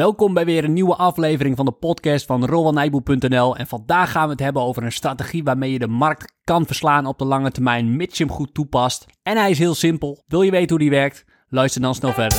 Welkom 0.00 0.34
bij 0.34 0.44
weer 0.44 0.64
een 0.64 0.72
nieuwe 0.72 0.96
aflevering 0.96 1.56
van 1.56 1.64
de 1.64 1.72
podcast 1.72 2.26
van 2.26 2.46
RowanNijboe.nl. 2.46 3.56
En 3.56 3.66
vandaag 3.66 4.10
gaan 4.10 4.24
we 4.24 4.30
het 4.30 4.40
hebben 4.40 4.62
over 4.62 4.82
een 4.82 4.92
strategie 4.92 5.44
waarmee 5.44 5.72
je 5.72 5.78
de 5.78 5.86
markt 5.86 6.34
kan 6.44 6.66
verslaan 6.66 7.06
op 7.06 7.18
de 7.18 7.24
lange 7.24 7.50
termijn, 7.50 7.96
mits 7.96 8.18
je 8.18 8.24
hem 8.24 8.32
goed 8.32 8.54
toepast. 8.54 9.06
En 9.22 9.36
hij 9.36 9.50
is 9.50 9.58
heel 9.58 9.74
simpel. 9.74 10.22
Wil 10.26 10.42
je 10.42 10.50
weten 10.50 10.68
hoe 10.68 10.78
die 10.78 10.90
werkt? 10.90 11.24
Luister 11.48 11.80
dan 11.80 11.94
snel 11.94 12.12
verder. 12.12 12.38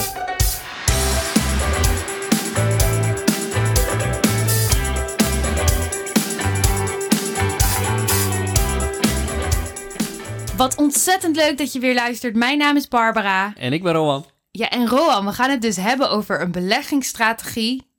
Wat 10.57 10.75
ontzettend 10.75 11.35
leuk 11.35 11.57
dat 11.57 11.73
je 11.73 11.79
weer 11.79 11.95
luistert. 11.95 12.35
Mijn 12.35 12.57
naam 12.57 12.75
is 12.75 12.87
Barbara. 12.87 13.53
En 13.55 13.73
ik 13.73 13.83
ben 13.83 13.93
Rowan. 13.93 14.30
Ja, 14.51 14.69
en 14.69 14.87
Roan, 14.87 15.25
we 15.25 15.31
gaan 15.33 15.49
het 15.49 15.61
dus 15.61 15.75
hebben 15.75 16.09
over 16.09 16.41
een 16.41 16.51
beleggingsstrategie 16.51 17.89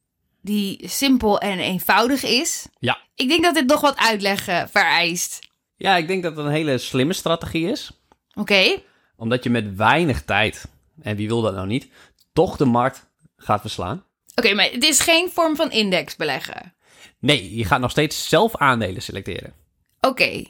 die 0.40 0.88
simpel 0.88 1.40
en 1.40 1.58
eenvoudig 1.58 2.22
is. 2.24 2.66
Ja. 2.78 2.98
Ik 3.14 3.28
denk 3.28 3.42
dat 3.44 3.54
dit 3.54 3.66
nog 3.66 3.80
wat 3.80 3.96
uitleggen 3.96 4.68
vereist. 4.68 5.38
Ja, 5.76 5.96
ik 5.96 6.06
denk 6.06 6.22
dat 6.22 6.36
het 6.36 6.46
een 6.46 6.52
hele 6.52 6.78
slimme 6.78 7.12
strategie 7.12 7.68
is. 7.70 7.90
Oké, 8.34 8.82
Omdat 9.16 9.44
je 9.44 9.50
met 9.50 9.76
weinig 9.76 10.22
tijd, 10.24 10.64
en 11.02 11.16
wie 11.16 11.28
wil 11.28 11.40
dat 11.42 11.54
nou 11.54 11.66
niet, 11.66 11.88
toch 12.32 12.56
de 12.56 12.64
markt 12.64 13.10
gaat 13.36 13.60
verslaan. 13.60 14.04
oké, 14.34 14.54
maar 14.54 14.70
het 14.70 14.84
is 14.84 15.00
geen 15.00 15.30
vorm 15.30 15.56
van 15.56 15.70
index 15.70 16.16
beleggen. 16.16 16.74
Nee, 17.18 17.56
je 17.56 17.64
gaat 17.64 17.80
nog 17.80 17.90
steeds 17.90 18.28
zelf 18.28 18.56
aandelen 18.56 19.02
selecteren. 19.02 19.54
Oké, 20.00 20.44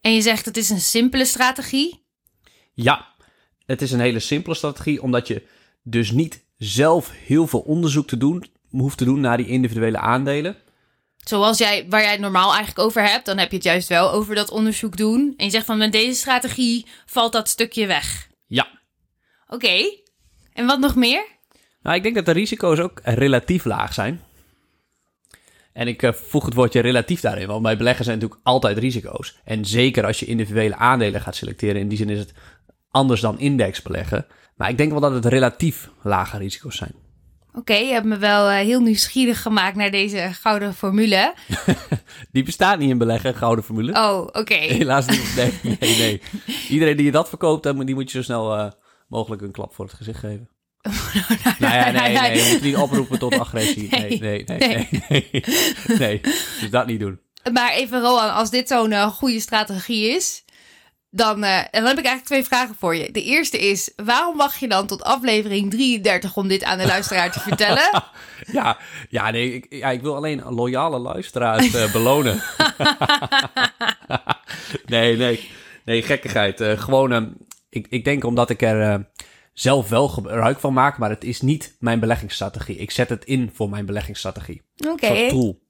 en 0.00 0.14
je 0.14 0.20
zegt 0.20 0.44
het 0.44 0.56
is 0.56 0.70
een 0.70 0.80
simpele 0.80 1.24
strategie. 1.24 2.06
Ja, 2.74 3.14
het 3.68 3.82
is 3.82 3.92
een 3.92 4.00
hele 4.00 4.18
simpele 4.18 4.54
strategie, 4.54 5.02
omdat 5.02 5.28
je 5.28 5.42
dus 5.82 6.10
niet 6.10 6.44
zelf 6.56 7.10
heel 7.26 7.46
veel 7.46 7.60
onderzoek 7.60 8.06
te 8.08 8.16
doen, 8.16 8.44
hoeft 8.70 8.98
te 8.98 9.04
doen 9.04 9.20
naar 9.20 9.36
die 9.36 9.46
individuele 9.46 9.98
aandelen. 9.98 10.56
Zoals 11.16 11.58
jij, 11.58 11.86
waar 11.88 12.02
jij 12.02 12.10
het 12.10 12.20
normaal 12.20 12.48
eigenlijk 12.48 12.78
over 12.78 13.02
hebt, 13.02 13.26
dan 13.26 13.38
heb 13.38 13.50
je 13.50 13.56
het 13.56 13.64
juist 13.64 13.88
wel 13.88 14.12
over 14.12 14.34
dat 14.34 14.50
onderzoek 14.50 14.96
doen. 14.96 15.34
En 15.36 15.44
je 15.44 15.50
zegt 15.50 15.66
van 15.66 15.78
met 15.78 15.92
deze 15.92 16.18
strategie 16.18 16.86
valt 17.06 17.32
dat 17.32 17.48
stukje 17.48 17.86
weg. 17.86 18.28
Ja, 18.46 18.66
Oké, 19.48 19.90
en 20.52 20.66
wat 20.66 20.78
nog 20.78 20.96
meer? 20.96 21.26
nou, 21.82 21.96
ik 21.96 22.02
denk 22.02 22.14
dat 22.14 22.26
de 22.26 22.32
risico's 22.32 22.78
ook 22.78 23.00
relatief 23.04 23.64
laag 23.64 23.94
zijn. 23.94 24.22
En 25.72 25.88
ik 25.88 26.02
eh, 26.02 26.12
voeg 26.12 26.44
het 26.44 26.54
woordje 26.54 26.80
relatief 26.80 27.20
daarin, 27.20 27.46
want 27.46 27.62
bij 27.62 27.76
beleggen 27.76 28.04
zijn 28.04 28.18
natuurlijk 28.18 28.46
altijd 28.46 28.78
risico's. 28.78 29.36
En 29.44 29.64
zeker 29.64 30.04
als 30.04 30.20
je 30.20 30.26
individuele 30.26 30.76
aandelen 30.76 31.20
gaat 31.20 31.36
selecteren, 31.36 31.80
in 31.80 31.88
die 31.88 31.98
zin 31.98 32.08
is 32.08 32.18
het 32.18 32.32
anders 32.90 33.20
dan 33.20 33.38
index 33.38 33.82
beleggen. 33.82 34.26
Maar 34.56 34.68
ik 34.68 34.76
denk 34.76 34.90
wel 34.90 35.00
dat 35.00 35.12
het 35.12 35.24
relatief 35.24 35.90
lage 36.02 36.38
risico's 36.38 36.76
zijn. 36.76 36.94
Oké, 37.54 37.74
je 37.74 37.92
hebt 37.92 38.06
me 38.06 38.16
wel 38.16 38.48
eh, 38.48 38.56
heel 38.56 38.80
nieuwsgierig 38.80 39.42
gemaakt 39.42 39.76
naar 39.76 39.90
deze 39.90 40.30
gouden 40.32 40.74
formule. 40.74 41.34
Die 42.32 42.42
bestaat 42.42 42.78
niet 42.78 42.90
in 42.90 42.98
beleggen, 42.98 43.34
gouden 43.34 43.64
formule. 43.64 43.92
Oh, 43.92 44.20
oké. 44.20 44.54
Helaas 44.80 45.06
niet. 45.06 45.32
Nee, 45.36 45.76
nee, 45.80 45.96
nee. 45.96 46.22
Iedereen 46.68 46.96
die 46.96 47.04
je 47.04 47.12
dat 47.12 47.28
verkoopt, 47.28 47.86
die 47.86 47.94
moet 47.94 48.10
je 48.10 48.16
zo 48.16 48.22
snel 48.22 48.56
eh, 48.56 48.70
mogelijk 49.08 49.42
een 49.42 49.52
klap 49.52 49.74
voor 49.74 49.84
het 49.84 49.94
gezicht 49.94 50.18
geven. 50.18 50.48
nou 51.58 51.74
ja, 51.74 51.90
nee, 51.90 52.18
nee. 52.18 52.44
Je 52.44 52.50
moet 52.52 52.62
niet 52.62 52.76
oproepen 52.76 53.18
tot 53.18 53.38
agressie. 53.38 53.88
Nee, 53.90 54.20
nee, 54.20 54.44
nee. 54.44 54.58
Nee, 54.58 54.88
nee. 55.08 55.44
nee. 55.98 56.20
Dus 56.60 56.70
dat 56.70 56.86
niet 56.86 57.00
doen. 57.00 57.20
Maar 57.52 57.72
even, 57.72 58.00
Roan, 58.00 58.34
als 58.34 58.50
dit 58.50 58.68
zo'n 58.68 58.92
eh, 58.92 59.06
goede 59.06 59.40
strategie 59.40 60.16
is, 60.16 60.44
dan, 61.10 61.44
eh, 61.44 61.62
dan 61.70 61.84
heb 61.84 61.98
ik 61.98 62.04
eigenlijk 62.04 62.24
twee 62.24 62.44
vragen 62.44 62.74
voor 62.78 62.96
je. 62.96 63.12
De 63.12 63.22
eerste 63.22 63.58
is, 63.58 63.92
waarom 63.96 64.36
wacht 64.36 64.60
je 64.60 64.68
dan 64.68 64.86
tot 64.86 65.02
aflevering 65.02 65.70
33 65.70 66.36
om 66.36 66.48
dit 66.48 66.64
aan 66.64 66.78
de 66.78 66.86
luisteraar 66.86 67.32
te 67.32 67.40
vertellen? 67.40 67.90
Ja, 68.52 68.78
ja, 69.08 69.30
nee, 69.30 69.54
ik, 69.54 69.66
ja, 69.70 69.90
ik 69.90 70.00
wil 70.00 70.16
alleen 70.16 70.42
loyale 70.42 70.98
luisteraars 70.98 71.74
eh, 71.74 71.92
belonen. 71.92 72.42
nee, 74.86 75.16
nee. 75.16 75.50
Nee, 75.84 76.02
gekkigheid. 76.02 76.60
Eh, 76.60 76.78
gewoon, 76.78 77.12
eh, 77.12 77.22
ik, 77.68 77.86
ik 77.90 78.04
denk 78.04 78.24
omdat 78.24 78.50
ik 78.50 78.62
er 78.62 79.08
zelf 79.52 79.88
wel 79.88 80.08
gebruik 80.08 80.60
van 80.60 80.72
maak, 80.72 80.98
maar 80.98 81.10
het 81.10 81.24
is 81.24 81.40
niet 81.40 81.76
mijn 81.78 82.00
beleggingsstrategie. 82.00 82.76
Ik 82.76 82.90
zet 82.90 83.08
het 83.08 83.24
in 83.24 83.50
voor 83.54 83.70
mijn 83.70 83.86
beleggingsstrategie. 83.86 84.62
Oké, 84.88 85.28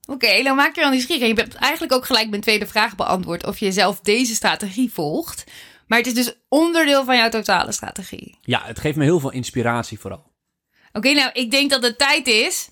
soort 0.09 0.21
tool. 0.21 0.31
oké, 0.31 0.43
dan 0.43 0.57
maak 0.57 0.75
je 0.75 0.81
dan 0.81 0.91
nieuwsgierig. 0.91 1.29
Je 1.29 1.35
hebt 1.35 1.55
eigenlijk 1.55 1.93
ook 1.93 2.07
gelijk 2.07 2.29
mijn 2.31 2.43
tweede 2.43 2.67
vraag 2.67 2.97
beantwoord 2.97 3.47
of 3.47 3.59
je 3.59 3.73
zelf 3.73 4.01
deze 4.01 4.35
strategie 4.35 4.93
volgt. 4.93 5.45
Maar 5.87 5.99
het 5.99 6.07
is 6.07 6.15
dus 6.15 6.35
onderdeel 6.49 7.05
van 7.05 7.17
jouw 7.17 7.29
totale 7.29 7.73
strategie. 7.73 8.39
Ja, 8.41 8.63
het 8.65 8.79
geeft 8.79 8.97
me 8.97 9.05
heel 9.05 9.21
veel 9.21 9.33
inspiratie 9.33 9.99
vooral. 9.99 10.33
Oké, 10.93 11.13
nou, 11.13 11.31
ik 11.33 11.51
denk 11.51 11.71
dat 11.71 11.83
het 11.83 11.99
tijd 11.99 12.27
is. 12.27 12.69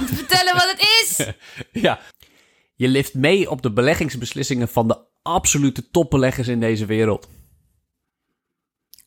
om 0.00 0.06
te 0.06 0.14
vertellen 0.14 0.52
wat 0.52 0.70
het 0.70 0.80
is. 0.80 1.26
Ja. 1.82 2.00
Je 2.74 2.88
lift 2.88 3.14
mee 3.14 3.50
op 3.50 3.62
de 3.62 3.72
beleggingsbeslissingen 3.72 4.68
van 4.68 4.88
de 4.88 4.98
absolute 5.22 5.90
topbeleggers 5.90 6.48
in 6.48 6.60
deze 6.60 6.86
wereld. 6.86 7.28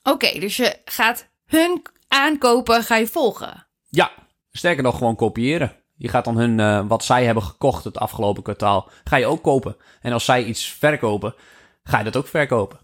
Oké, 0.04 0.40
dus 0.40 0.58
je 0.58 0.78
gaat 0.86 1.28
hun 1.46 1.82
aankopen, 2.08 2.84
ga 2.84 2.96
je 2.96 3.08
volgen. 3.08 3.68
Ja, 3.90 4.12
sterker 4.52 4.84
nog, 4.84 4.98
gewoon 4.98 5.16
kopiëren. 5.16 5.76
Je 5.96 6.08
gaat 6.08 6.26
dan 6.26 6.38
hun, 6.38 6.60
eh, 6.60 6.88
wat 6.88 7.04
zij 7.04 7.26
hebben 7.26 7.44
gekocht 7.44 7.84
het 7.84 7.98
afgelopen 7.98 8.44
kwartaal, 8.44 8.90
ga 9.04 9.16
je 9.16 9.26
ook 9.26 9.44
kopen. 9.44 9.76
En 10.02 10.14
als 10.14 10.26
zij 10.26 10.44
iets 10.44 10.66
verkopen, 10.66 11.36
ga 11.84 11.98
je 11.98 12.04
dat 12.04 12.16
ook 12.16 12.28
verkopen. 12.28 12.80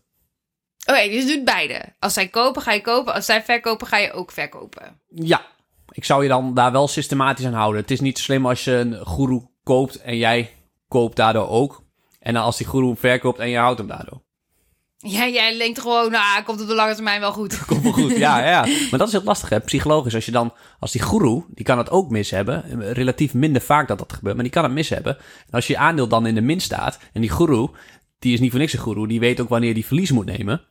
Oké, 0.86 1.10
dus 1.10 1.26
doe 1.26 1.36
het 1.36 1.46
beide. 1.46 1.86
Als 2.00 2.14
zij 2.14 2.28
kopen, 2.28 2.62
ga 2.62 2.72
je 2.72 2.82
kopen. 2.82 3.14
Als 3.14 3.26
zij 3.26 3.44
verkopen, 3.44 3.88
ga 3.88 3.98
je 3.98 4.12
ook 4.12 4.32
verkopen. 4.32 5.02
Ja, 5.08 5.46
ik 5.92 6.06
zou 6.06 6.24
je 6.24 6.30
dan 6.30 6.54
daar 6.54 6.72
wel 6.72 6.88
systematisch 6.88 7.46
aan 7.46 7.54
houden. 7.54 7.82
Het 7.82 7.92
is 7.92 8.00
niet 8.00 8.20
slim 8.20 8.46
als 8.46 8.64
je 8.64 8.72
een 8.72 9.06
goeroe 9.06 9.50
koopt 9.64 10.02
en 10.02 10.18
jij 10.18 10.52
koopt 10.88 11.16
daardoor 11.16 11.48
ook. 11.48 11.84
En 12.20 12.34
dan 12.34 12.44
als 12.44 12.58
die 12.58 12.68
goeroe 12.68 12.96
verkoopt 12.96 13.40
en 13.40 13.50
je 13.50 13.58
houdt 13.58 13.78
hem 13.78 13.88
daardoor. 13.88 14.25
Ja, 15.08 15.28
jij 15.28 15.58
denkt 15.58 15.80
gewoon, 15.80 16.12
nou, 16.12 16.44
komt 16.44 16.62
op 16.62 16.68
de 16.68 16.76
lange 16.76 16.94
termijn 16.94 17.20
wel 17.20 17.32
goed. 17.32 17.66
Komt 17.66 17.84
wel 17.84 17.92
goed, 17.92 18.18
ja, 18.18 18.48
ja. 18.48 18.62
Maar 18.90 19.00
dat 19.00 19.08
is 19.08 19.14
heel 19.14 19.24
lastig, 19.24 19.50
hè, 19.50 19.60
psychologisch. 19.60 20.16
Als 20.16 20.26
je 20.26 20.32
dan, 20.32 20.54
als 20.80 20.92
die 20.92 21.02
goeroe, 21.02 21.44
die 21.48 21.66
kan 21.66 21.78
het 21.78 21.90
ook 21.90 22.10
mis 22.10 22.32
hebben. 22.32 22.64
Relatief 22.94 23.34
minder 23.34 23.62
vaak 23.62 23.88
dat 23.88 24.00
dat 24.00 24.14
gebeurt, 24.14 24.36
maar 24.36 24.44
die 24.44 24.54
kan 24.54 24.64
het 24.64 24.74
mis 24.74 24.90
hebben. 24.90 25.18
En 25.18 25.52
als 25.52 25.68
je 25.68 25.78
aandeel 25.78 26.08
dan 26.08 26.26
in 26.26 26.36
de 26.36 26.42
min 26.42 26.60
staat, 26.60 27.00
en 27.14 27.22
die 27.22 27.30
goeroe, 27.30 27.70
die 28.20 28.34
is 28.34 28.40
niet 28.40 28.52
voor 28.52 28.60
niks 28.60 28.74
een 28.74 28.80
goeroe, 28.80 29.08
die 29.08 29.20
weet 29.20 29.40
ook 29.40 29.50
wanneer 29.50 29.74
die 29.74 29.86
verlies 29.86 30.12
moet 30.12 30.26
nemen. 30.26 30.62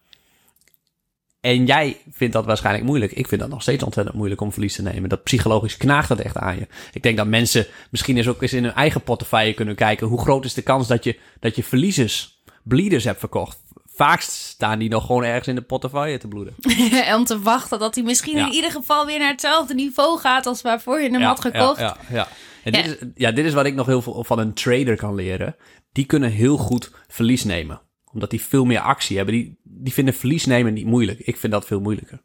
En 1.41 1.67
jij 1.67 1.97
vindt 2.11 2.35
dat 2.35 2.45
waarschijnlijk 2.45 2.85
moeilijk. 2.85 3.13
Ik 3.13 3.29
vind 3.29 3.41
dat 3.41 3.51
nog 3.51 3.63
steeds 3.63 3.83
ontzettend 3.83 4.17
moeilijk 4.17 4.41
om 4.41 4.53
verlies 4.53 4.75
te 4.75 4.83
nemen. 4.83 5.09
Dat 5.09 5.23
psychologisch 5.23 5.77
knaagt 5.77 6.09
dat 6.09 6.21
echt 6.21 6.37
aan 6.37 6.57
je. 6.57 6.67
Ik 6.93 7.03
denk 7.03 7.17
dat 7.17 7.27
mensen 7.27 7.67
misschien 7.91 8.17
eens 8.17 8.29
ook 8.29 8.43
eens 8.43 8.53
in 8.53 8.65
hun 8.65 8.73
eigen 8.73 9.03
portefeuille 9.03 9.55
kunnen 9.55 9.75
kijken. 9.75 10.07
Hoe 10.07 10.21
groot 10.21 10.45
is 10.45 10.55
de 10.55 10.63
kans 10.63 10.89
dat 10.89 11.05
je, 11.05 11.19
dat 11.41 11.57
je 11.57 11.63
verliezers, 11.63 12.43
bleeders 12.63 13.05
hebt 13.05 13.19
verkocht? 13.19 13.64
Vaakst 13.97 14.31
staan 14.33 14.79
die 14.79 14.89
nog 14.89 15.07
gewoon 15.07 15.25
ergens 15.25 15.49
in 15.49 15.55
de 15.55 15.63
portefeuille 15.63 16.19
te 16.19 16.29
bloeden. 16.29 16.55
Om 17.17 17.25
te 17.25 17.41
wachten 17.43 17.79
dat 17.79 17.95
hij 17.95 18.05
misschien 18.05 18.37
Ja. 18.37 18.47
in 18.47 18.53
ieder 18.53 18.71
geval 18.71 19.07
weer 19.07 19.19
naar 19.19 19.31
hetzelfde 19.31 19.75
niveau 19.75 20.19
gaat 20.19 20.47
als 20.47 20.63
waarvoor 20.63 21.01
je 21.01 21.11
hem 21.11 21.23
had 21.23 21.41
gekocht. 21.41 21.81
Ja, 21.81 21.97
ja, 22.09 22.15
ja. 22.15 22.29
En 22.65 22.73
Ja. 22.73 22.83
Dit 22.83 22.87
is, 23.01 23.09
ja, 23.15 23.31
dit 23.33 23.45
is 23.45 23.53
wat 23.53 23.67
ik 23.67 23.75
nog 23.75 23.87
heel 23.87 24.03
veel 24.03 24.25
van 24.25 24.39
een 24.39 24.53
trader 24.55 24.97
kan 24.97 25.15
leren. 25.15 25.57
Die 25.93 26.05
kunnen 26.05 26.31
heel 26.31 26.57
goed 26.57 26.91
verlies 27.09 27.45
nemen. 27.45 27.81
Omdat 28.13 28.31
die 28.31 28.41
veel 28.43 28.65
meer 28.65 28.81
actie 28.81 29.17
hebben. 29.17 29.35
Die, 29.35 29.59
die 29.63 29.93
vinden 29.93 30.15
verlies 30.15 30.45
nemen 30.47 30.73
niet 30.73 30.87
moeilijk. 30.87 31.19
Ik 31.19 31.37
vind 31.37 31.53
dat 31.53 31.67
veel 31.67 31.81
moeilijker. 31.81 32.23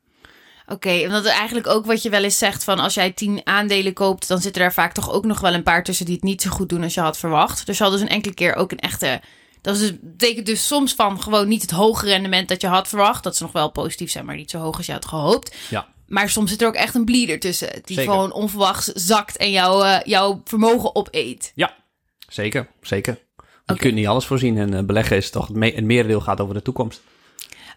Oké, 0.67 0.89
en 0.89 1.09
dat 1.09 1.25
is 1.25 1.31
eigenlijk 1.31 1.67
ook 1.67 1.85
wat 1.85 2.01
je 2.01 2.09
wel 2.09 2.23
eens 2.23 2.37
zegt 2.37 2.63
van 2.63 2.79
als 2.79 2.93
jij 2.93 3.11
tien 3.11 3.41
aandelen 3.43 3.93
koopt, 3.93 4.27
dan 4.27 4.41
zitten 4.41 4.61
er 4.61 4.73
vaak 4.73 4.93
toch 4.93 5.11
ook 5.11 5.25
nog 5.25 5.39
wel 5.39 5.53
een 5.53 5.63
paar 5.63 5.83
tussen 5.83 6.05
die 6.05 6.15
het 6.15 6.23
niet 6.23 6.41
zo 6.41 6.49
goed 6.49 6.69
doen 6.69 6.83
als 6.83 6.93
je 6.93 7.01
had 7.01 7.17
verwacht. 7.17 7.65
Dus 7.65 7.77
je 7.77 7.83
had 7.83 7.91
dus 7.93 8.01
een 8.01 8.09
enkele 8.09 8.33
keer 8.33 8.55
ook 8.55 8.71
een 8.71 8.79
echte. 8.79 9.21
Dat 9.61 9.75
is, 9.75 9.81
dus- 9.81 9.97
betekent 10.01 10.45
dus 10.45 10.67
soms 10.67 10.93
van 10.93 11.21
gewoon 11.21 11.47
niet 11.47 11.61
het 11.61 11.71
hoge 11.71 12.05
rendement 12.05 12.47
dat 12.47 12.61
je 12.61 12.67
had 12.67 12.87
verwacht. 12.87 13.23
Dat 13.23 13.35
ze 13.35 13.43
nog 13.43 13.51
wel 13.51 13.71
positief 13.71 14.11
zijn, 14.11 14.25
maar 14.25 14.35
niet 14.35 14.49
zo 14.51 14.59
hoog 14.59 14.77
als 14.77 14.85
je 14.85 14.91
had 14.91 15.05
gehoopt. 15.05 15.55
Ja, 15.69 15.87
Maar 16.07 16.29
soms 16.29 16.49
zit 16.49 16.61
er 16.61 16.67
ook 16.67 16.73
echt 16.75 16.95
een 16.95 17.05
bleeder 17.05 17.39
tussen. 17.39 17.69
Die 17.83 17.95
Zeker. 17.95 18.11
gewoon 18.11 18.31
onverwachts 18.31 18.85
zakt 18.85 19.37
en 19.37 19.51
jouw, 19.51 19.83
eh, 19.83 19.99
jouw 20.03 20.41
vermogen 20.45 20.95
opeet. 20.95 21.51
ja 21.55 21.75
zeker. 22.27 22.67
Zeker. 22.81 23.19
Je 23.65 23.75
kunt 23.75 23.93
niet 23.93 24.07
alles 24.07 24.25
voorzien. 24.25 24.57
En 24.57 24.73
eh, 24.73 24.83
beleggen 24.83 25.17
is 25.17 25.29
toch... 25.29 25.47
Het, 25.47 25.55
me- 25.55 25.71
het 25.75 25.83
merendeel 25.83 26.21
gaat 26.21 26.39
over 26.41 26.53
de 26.53 26.61
toekomst. 26.61 27.01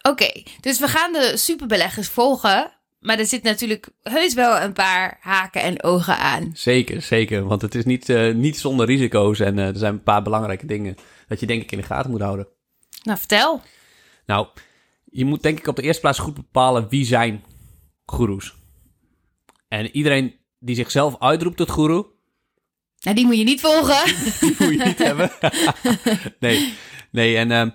Oké, 0.03 0.43
dus 0.61 0.79
we 0.79 0.87
gaan 0.89 1.13
de 1.13 1.33
superbeleggers 1.37 2.09
volgen. 2.09 2.73
Maar 3.01 3.19
er 3.19 3.27
zit 3.27 3.43
natuurlijk 3.43 3.89
heus 4.03 4.35
wel 4.35 4.61
een 4.61 4.73
paar 4.73 5.19
haken 5.21 5.63
en 5.63 5.83
ogen 5.83 6.19
aan. 6.19 6.51
Zeker, 6.55 7.03
zeker. 7.03 7.45
Want 7.47 7.63
het 7.63 7.75
is 7.75 7.85
niet, 7.85 8.09
eh, 8.09 8.35
niet 8.35 8.59
zonder 8.59 8.87
risico's. 8.87 9.41
En 9.41 9.59
er 9.59 9.77
zijn 9.77 9.93
een 9.93 10.03
paar 10.03 10.23
belangrijke 10.23 10.67
dingen... 10.67 10.97
dat 11.33 11.41
je 11.41 11.47
denk 11.47 11.63
ik 11.63 11.73
in 11.73 11.79
de 11.79 11.85
gaten 11.85 12.11
moet 12.11 12.21
houden. 12.21 12.49
Nou, 13.03 13.19
vertel. 13.19 13.61
Nou, 14.27 14.47
je 15.05 15.25
moet 15.25 15.43
denk 15.43 15.59
ik 15.59 15.67
op 15.67 15.77
de 15.77 15.83
eerste 15.83 16.01
plaats 16.01 16.19
goed 16.19 16.35
bepalen 16.35 16.89
wie 16.89 17.05
zijn 17.05 17.45
goeroes. 18.05 18.55
En 19.69 19.97
iedereen 19.97 20.35
die 20.59 20.75
zichzelf 20.75 21.19
uitroept 21.19 21.57
tot 21.57 21.71
goeroe, 21.71 22.07
Nou, 23.01 23.17
die 23.17 23.27
moet 23.27 23.39
je 23.39 23.45
niet 23.45 23.61
volgen. 23.61 24.05
die 24.41 24.57
moet 24.59 24.79
je 24.79 24.85
niet 24.85 24.99
hebben. 24.99 25.31
nee, 26.41 26.75
nee, 27.11 27.37
en 27.37 27.51
ehm, 27.51 27.71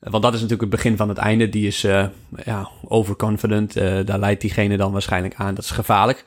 Want 0.00 0.22
dat 0.22 0.34
is 0.34 0.40
natuurlijk 0.40 0.70
het 0.70 0.82
begin 0.82 0.96
van 0.96 1.08
het 1.08 1.18
einde. 1.18 1.48
Die 1.48 1.66
is 1.66 1.84
uh, 1.84 2.06
ja, 2.44 2.70
overconfident. 2.84 3.76
Uh, 3.76 4.06
daar 4.06 4.18
leidt 4.18 4.40
diegene 4.40 4.76
dan 4.76 4.92
waarschijnlijk 4.92 5.34
aan. 5.34 5.54
Dat 5.54 5.64
is 5.64 5.70
gevaarlijk. 5.70 6.24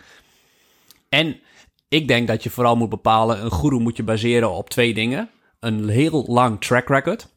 En 1.09 1.39
ik 1.87 2.07
denk 2.07 2.27
dat 2.27 2.43
je 2.43 2.49
vooral 2.49 2.75
moet 2.75 2.89
bepalen... 2.89 3.43
een 3.43 3.51
guru 3.51 3.79
moet 3.79 3.97
je 3.97 4.03
baseren 4.03 4.51
op 4.51 4.69
twee 4.69 4.93
dingen. 4.93 5.29
Een 5.63 5.89
heel 5.89 6.25
lang 6.27 6.61
track 6.61 6.87
record. 6.87 7.27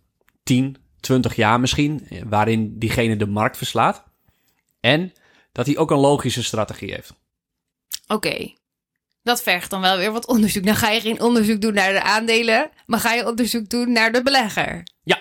10, 0.42 0.76
20 1.00 1.36
jaar 1.36 1.60
misschien. 1.60 2.08
Waarin 2.28 2.78
diegene 2.78 3.16
de 3.16 3.26
markt 3.26 3.56
verslaat. 3.56 4.04
En 4.80 5.12
dat 5.52 5.66
hij 5.66 5.76
ook 5.76 5.90
een 5.90 5.98
logische 5.98 6.42
strategie 6.42 6.92
heeft. 6.92 7.14
Oké. 8.06 8.54
Dat 9.22 9.42
vergt 9.42 9.70
dan 9.70 9.80
wel 9.80 9.96
weer 9.96 10.12
wat 10.12 10.26
onderzoek. 10.26 10.64
Dan 10.64 10.76
ga 10.76 10.90
je 10.90 11.00
geen 11.00 11.20
onderzoek 11.20 11.60
doen 11.60 11.74
naar 11.74 11.92
de 11.92 12.02
aandelen, 12.02 12.70
maar 12.86 13.00
ga 13.00 13.12
je 13.12 13.26
onderzoek 13.26 13.68
doen 13.68 13.92
naar 13.92 14.12
de 14.12 14.22
belegger. 14.22 14.82
Ja, 15.02 15.18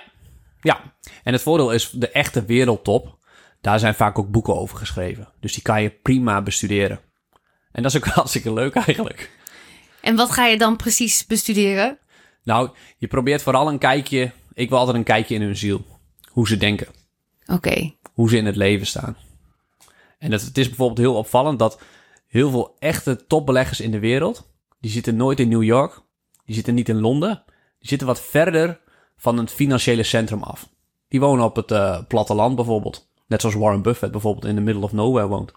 ja. 0.61 0.93
En 1.23 1.33
het 1.33 1.41
voordeel 1.41 1.71
is, 1.71 1.89
de 1.89 2.09
echte 2.09 2.45
wereldtop, 2.45 3.17
daar 3.61 3.79
zijn 3.79 3.95
vaak 3.95 4.19
ook 4.19 4.31
boeken 4.31 4.55
over 4.55 4.77
geschreven. 4.77 5.29
Dus 5.39 5.53
die 5.53 5.63
kan 5.63 5.81
je 5.81 5.89
prima 5.89 6.41
bestuderen. 6.41 6.99
En 7.71 7.83
dat 7.83 7.93
is 7.93 7.97
ook 7.97 8.13
hartstikke 8.13 8.53
leuk 8.53 8.75
eigenlijk. 8.75 9.31
En 10.01 10.15
wat 10.15 10.31
ga 10.31 10.45
je 10.45 10.57
dan 10.57 10.75
precies 10.75 11.25
bestuderen? 11.25 11.99
Nou, 12.45 12.69
je 12.97 13.07
probeert 13.07 13.41
vooral 13.41 13.67
een 13.67 13.77
kijkje. 13.77 14.31
Ik 14.53 14.69
wil 14.69 14.77
altijd 14.77 14.97
een 14.97 15.03
kijkje 15.03 15.35
in 15.35 15.41
hun 15.41 15.57
ziel. 15.57 15.85
Hoe 16.29 16.47
ze 16.47 16.57
denken. 16.57 16.87
Oké. 17.45 17.93
Hoe 18.13 18.29
ze 18.29 18.37
in 18.37 18.45
het 18.45 18.55
leven 18.55 18.87
staan. 18.87 19.17
En 20.17 20.31
dat, 20.31 20.41
het 20.41 20.57
is 20.57 20.67
bijvoorbeeld 20.67 20.99
heel 20.99 21.15
opvallend 21.15 21.59
dat 21.59 21.79
heel 22.27 22.49
veel 22.49 22.75
echte 22.79 23.25
topbeleggers 23.27 23.79
in 23.79 23.91
de 23.91 23.99
wereld, 23.99 24.49
die 24.79 24.91
zitten 24.91 25.15
nooit 25.15 25.39
in 25.39 25.49
New 25.49 25.63
York, 25.63 26.01
die 26.45 26.55
zitten 26.55 26.73
niet 26.73 26.89
in 26.89 26.99
Londen, 26.99 27.43
die 27.79 27.87
zitten 27.87 28.07
wat 28.07 28.21
verder 28.21 28.79
van 29.17 29.37
het 29.37 29.51
financiële 29.51 30.03
centrum 30.03 30.43
af. 30.43 30.69
Die 31.07 31.19
wonen 31.19 31.45
op 31.45 31.55
het 31.55 31.71
uh, 31.71 31.99
platteland 32.07 32.55
bijvoorbeeld. 32.55 33.09
Net 33.27 33.41
zoals 33.41 33.55
Warren 33.55 33.81
Buffett 33.81 34.11
bijvoorbeeld 34.11 34.45
in 34.45 34.55
the 34.55 34.61
middle 34.61 34.83
of 34.83 34.91
nowhere 34.91 35.27
woont. 35.27 35.51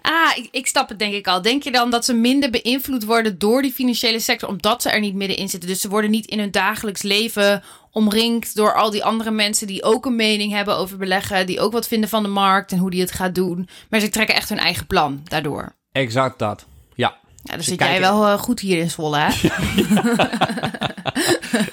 Ah, 0.00 0.17
ik, 0.38 0.48
ik 0.50 0.66
snap 0.66 0.88
het 0.88 0.98
denk 0.98 1.14
ik 1.14 1.26
al. 1.26 1.42
Denk 1.42 1.62
je 1.62 1.70
dan 1.70 1.90
dat 1.90 2.04
ze 2.04 2.12
minder 2.12 2.50
beïnvloed 2.50 3.04
worden 3.04 3.38
door 3.38 3.62
die 3.62 3.72
financiële 3.72 4.20
sector 4.20 4.48
omdat 4.48 4.82
ze 4.82 4.90
er 4.90 5.00
niet 5.00 5.14
middenin 5.14 5.48
zitten? 5.48 5.68
Dus 5.68 5.80
ze 5.80 5.88
worden 5.88 6.10
niet 6.10 6.26
in 6.26 6.38
hun 6.38 6.50
dagelijks 6.50 7.02
leven 7.02 7.62
omringd 7.90 8.54
door 8.54 8.74
al 8.74 8.90
die 8.90 9.04
andere 9.04 9.30
mensen 9.30 9.66
die 9.66 9.82
ook 9.82 10.06
een 10.06 10.16
mening 10.16 10.52
hebben 10.52 10.76
over 10.76 10.96
beleggen, 10.96 11.46
die 11.46 11.60
ook 11.60 11.72
wat 11.72 11.88
vinden 11.88 12.08
van 12.08 12.22
de 12.22 12.28
markt 12.28 12.72
en 12.72 12.78
hoe 12.78 12.90
die 12.90 13.00
het 13.00 13.12
gaat 13.12 13.34
doen. 13.34 13.68
Maar 13.90 14.00
ze 14.00 14.08
trekken 14.08 14.34
echt 14.34 14.48
hun 14.48 14.58
eigen 14.58 14.86
plan 14.86 15.20
daardoor. 15.24 15.74
Exact 15.92 16.38
dat, 16.38 16.66
ja. 16.94 17.16
Ja, 17.42 17.54
dan 17.54 17.62
zit 17.62 17.78
jij 17.78 18.00
wel 18.00 18.26
uh, 18.26 18.38
goed 18.38 18.60
hier 18.60 18.78
in 18.78 18.90
Zwolle, 18.90 19.18
hè? 19.18 19.48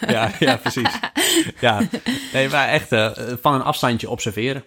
ja, 0.14 0.32
ja, 0.40 0.58
precies. 0.58 1.00
Ja, 1.60 1.82
nee, 2.34 2.50
maar 2.50 2.68
echt 2.68 2.92
uh, 2.92 3.12
van 3.42 3.54
een 3.54 3.62
afstandje 3.62 4.10
observeren. 4.10 4.64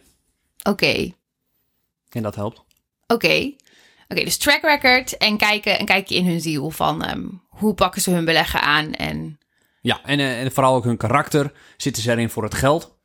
Oké. 0.58 0.70
Okay. 0.70 1.14
En 2.10 2.22
dat 2.22 2.34
helpt. 2.34 2.62
Oké. 3.06 3.52
Oké, 4.08 4.24
dus 4.24 4.36
track 4.36 4.62
record 4.62 5.16
en 5.16 5.36
kijken 5.36 5.78
en 5.78 5.86
kijken 5.86 6.16
in 6.16 6.26
hun 6.26 6.40
ziel 6.40 6.70
van 6.70 7.10
um, 7.10 7.42
hoe 7.48 7.74
pakken 7.74 8.02
ze 8.02 8.10
hun 8.10 8.24
beleggen 8.24 8.60
aan 8.60 8.92
en... 8.92 9.38
Ja, 9.80 10.00
en, 10.04 10.18
uh, 10.18 10.40
en 10.40 10.52
vooral 10.52 10.74
ook 10.74 10.84
hun 10.84 10.96
karakter. 10.96 11.52
Zitten 11.76 12.02
ze 12.02 12.10
erin 12.10 12.30
voor 12.30 12.42
het 12.42 12.54
geld? 12.54 12.98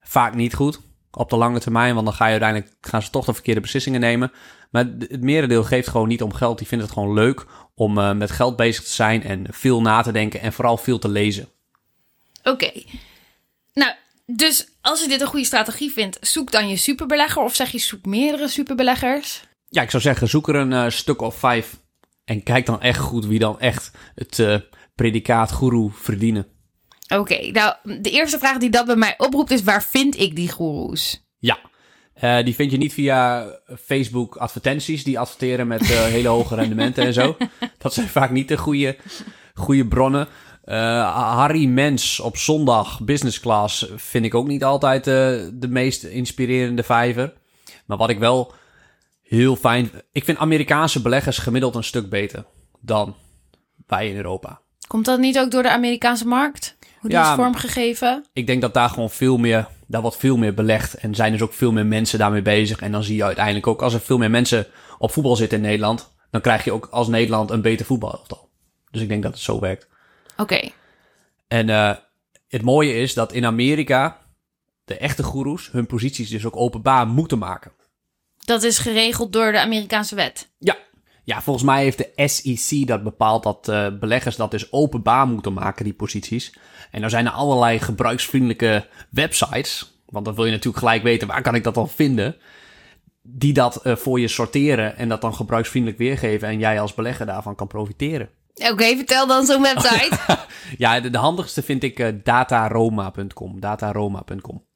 Vaak 0.00 0.34
niet 0.34 0.54
goed 0.54 0.80
op 1.10 1.30
de 1.30 1.36
lange 1.36 1.60
termijn, 1.60 1.94
want 1.94 2.06
dan 2.06 2.14
ga 2.14 2.24
je 2.24 2.30
uiteindelijk 2.30 2.72
gaan 2.80 3.02
ze 3.02 3.10
toch 3.10 3.24
de 3.24 3.34
verkeerde 3.34 3.60
beslissingen 3.60 4.00
nemen. 4.00 4.32
Maar 4.70 4.84
het 4.98 5.22
merendeel 5.22 5.64
geeft 5.64 5.88
gewoon 5.88 6.08
niet 6.08 6.22
om 6.22 6.32
geld. 6.32 6.58
Die 6.58 6.66
vindt 6.66 6.84
het 6.84 6.92
gewoon 6.92 7.12
leuk 7.12 7.46
om 7.74 7.98
uh, 7.98 8.12
met 8.12 8.30
geld 8.30 8.56
bezig 8.56 8.84
te 8.84 8.90
zijn 8.90 9.22
en 9.22 9.46
veel 9.50 9.80
na 9.80 10.02
te 10.02 10.12
denken 10.12 10.40
en 10.40 10.52
vooral 10.52 10.76
veel 10.76 10.98
te 10.98 11.08
lezen. 11.08 11.48
Oké. 12.42 12.70
Nou, 13.72 13.92
dus 14.26 14.68
als 14.80 15.02
je 15.02 15.08
dit 15.08 15.20
een 15.20 15.26
goede 15.26 15.44
strategie 15.44 15.92
vindt, 15.92 16.18
zoek 16.20 16.50
dan 16.52 16.68
je 16.68 16.76
superbelegger 16.76 17.42
of 17.42 17.54
zeg 17.54 17.70
je 17.70 17.78
zoek 17.78 18.04
meerdere 18.04 18.48
superbeleggers? 18.48 19.42
Ja, 19.70 19.82
ik 19.82 19.90
zou 19.90 20.02
zeggen, 20.02 20.28
zoek 20.28 20.48
er 20.48 20.54
een 20.54 20.72
uh, 20.72 20.88
stuk 20.88 21.20
of 21.20 21.34
vijf 21.34 21.80
en 22.24 22.42
kijk 22.42 22.66
dan 22.66 22.80
echt 22.80 22.98
goed 22.98 23.26
wie 23.26 23.38
dan 23.38 23.60
echt 23.60 23.90
het 24.14 24.38
uh, 24.38 24.56
predicaat 24.94 25.52
guru 25.52 25.90
verdienen. 25.92 26.46
Oké, 27.08 27.50
nou, 27.50 27.74
de 27.82 28.10
eerste 28.10 28.38
vraag 28.38 28.58
die 28.58 28.70
dat 28.70 28.86
bij 28.86 28.96
mij 28.96 29.14
oproept 29.18 29.50
is: 29.50 29.62
waar 29.62 29.82
vind 29.82 30.18
ik 30.18 30.36
die 30.36 30.50
goeroes? 30.50 31.26
Ja, 31.38 31.58
uh, 32.20 32.44
die 32.44 32.54
vind 32.54 32.70
je 32.70 32.76
niet 32.76 32.92
via 32.92 33.46
Facebook 33.84 34.36
advertenties 34.36 35.04
die 35.04 35.18
adverteren 35.18 35.66
met 35.66 35.86
hele 36.16 36.28
hoge 36.28 36.54
rendementen 36.54 37.04
en 37.04 37.12
zo. 37.12 37.36
Dat 37.78 37.94
zijn 37.94 38.08
vaak 38.08 38.30
niet 38.30 38.48
de 38.48 38.56
goede, 38.56 38.96
goede 39.54 39.86
bronnen. 39.86 40.28
Harry 40.64 41.66
Mens 41.66 42.20
op 42.20 42.36
zondag, 42.36 43.00
business 43.00 43.40
class, 43.40 43.90
vind 43.96 44.24
ik 44.24 44.34
ook 44.34 44.46
niet 44.46 44.64
altijd 44.64 45.04
de 45.04 45.66
meest 45.68 46.02
inspirerende 46.02 46.82
vijver. 46.82 47.32
Maar 47.86 47.96
wat 47.96 48.10
ik 48.10 48.18
wel 48.18 48.54
heel 49.28 49.56
fijn... 49.56 49.90
Ik 50.12 50.24
vind 50.24 50.38
Amerikaanse 50.38 51.02
beleggers 51.02 51.38
gemiddeld 51.38 51.74
een 51.74 51.84
stuk 51.84 52.08
beter 52.08 52.44
dan 52.80 53.16
wij 53.86 54.08
in 54.08 54.16
Europa. 54.16 54.60
Komt 54.86 55.04
dat 55.04 55.18
niet 55.18 55.38
ook 55.38 55.50
door 55.50 55.62
de 55.62 55.70
Amerikaanse 55.70 56.26
markt? 56.26 56.76
Hoe 57.00 57.10
die 57.10 57.18
ja, 57.18 57.30
is 57.30 57.36
vormgegeven? 57.36 58.26
Ik 58.32 58.46
denk 58.46 58.60
dat 58.60 58.74
daar 58.74 58.88
gewoon 58.88 59.10
veel 59.10 59.36
meer, 59.36 59.68
daar 59.86 60.00
wordt 60.00 60.16
veel 60.16 60.36
meer 60.36 60.54
belegd. 60.54 60.94
En 60.94 61.14
zijn 61.14 61.32
dus 61.32 61.42
ook 61.42 61.52
veel 61.52 61.72
meer 61.72 61.86
mensen 61.86 62.18
daarmee 62.18 62.42
bezig. 62.42 62.80
En 62.80 62.92
dan 62.92 63.02
zie 63.02 63.16
je 63.16 63.24
uiteindelijk 63.24 63.66
ook, 63.66 63.82
als 63.82 63.94
er 63.94 64.00
veel 64.00 64.18
meer 64.18 64.30
mensen 64.30 64.66
op 64.98 65.12
voetbal 65.12 65.36
zitten 65.36 65.58
in 65.58 65.64
Nederland, 65.64 66.12
dan 66.30 66.40
krijg 66.40 66.64
je 66.64 66.72
ook 66.72 66.88
als 66.90 67.08
Nederland 67.08 67.50
een 67.50 67.62
beter 67.62 67.86
voetbalelftal. 67.86 68.48
Dus 68.90 69.02
ik 69.02 69.08
denk 69.08 69.22
dat 69.22 69.32
het 69.32 69.40
zo 69.40 69.60
werkt. 69.60 69.88
Oké. 70.36 70.70
En 71.48 71.68
uh, 71.68 71.94
het 72.48 72.62
mooie 72.62 72.94
is 72.94 73.14
dat 73.14 73.32
in 73.32 73.44
Amerika 73.44 74.20
de 74.84 74.96
echte 74.96 75.22
goeroes 75.22 75.70
hun 75.72 75.86
posities 75.86 76.30
dus 76.30 76.46
ook 76.46 76.56
openbaar 76.56 77.06
moeten 77.06 77.38
maken. 77.38 77.72
Dat 78.48 78.62
is 78.62 78.78
geregeld 78.78 79.32
door 79.32 79.52
de 79.52 79.60
Amerikaanse 79.60 80.14
wet? 80.14 80.48
Ja, 80.58 80.76
ja, 81.24 81.42
volgens 81.42 81.64
mij 81.64 81.82
heeft 81.82 81.98
de 81.98 82.28
SEC 82.28 82.86
dat 82.86 83.02
bepaald 83.02 83.42
dat 83.42 83.68
uh, 83.68 83.86
beleggers 84.00 84.36
dat 84.36 84.50
dus 84.50 84.72
openbaar 84.72 85.26
moeten 85.26 85.52
maken, 85.52 85.84
die 85.84 85.94
posities. 85.94 86.54
En 86.90 87.02
er 87.02 87.10
zijn 87.10 87.26
er 87.26 87.32
allerlei 87.32 87.78
gebruiksvriendelijke 87.78 88.86
websites, 89.10 90.00
want 90.06 90.24
dan 90.24 90.34
wil 90.34 90.44
je 90.44 90.50
natuurlijk 90.50 90.78
gelijk 90.78 91.02
weten 91.02 91.28
waar 91.28 91.42
kan 91.42 91.54
ik 91.54 91.64
dat 91.64 91.74
dan 91.74 91.88
vinden, 91.88 92.36
die 93.22 93.52
dat 93.52 93.80
uh, 93.86 93.96
voor 93.96 94.20
je 94.20 94.28
sorteren 94.28 94.96
en 94.96 95.08
dat 95.08 95.20
dan 95.20 95.34
gebruiksvriendelijk 95.34 96.00
weergeven 96.00 96.48
en 96.48 96.58
jij 96.58 96.80
als 96.80 96.94
belegger 96.94 97.26
daarvan 97.26 97.54
kan 97.54 97.66
profiteren. 97.66 98.30
Oké, 98.54 98.96
vertel 98.96 99.26
dan 99.26 99.46
zo'n 99.46 99.62
website. 99.62 100.18
ja, 100.78 101.00
de, 101.00 101.10
de, 101.10 101.18
handigste 101.18 101.62
vind 101.62 101.82
ik 101.82 101.98
uh, 101.98 102.08
dataroma.com. 102.24 103.60
Dataroma.com. 103.60 104.66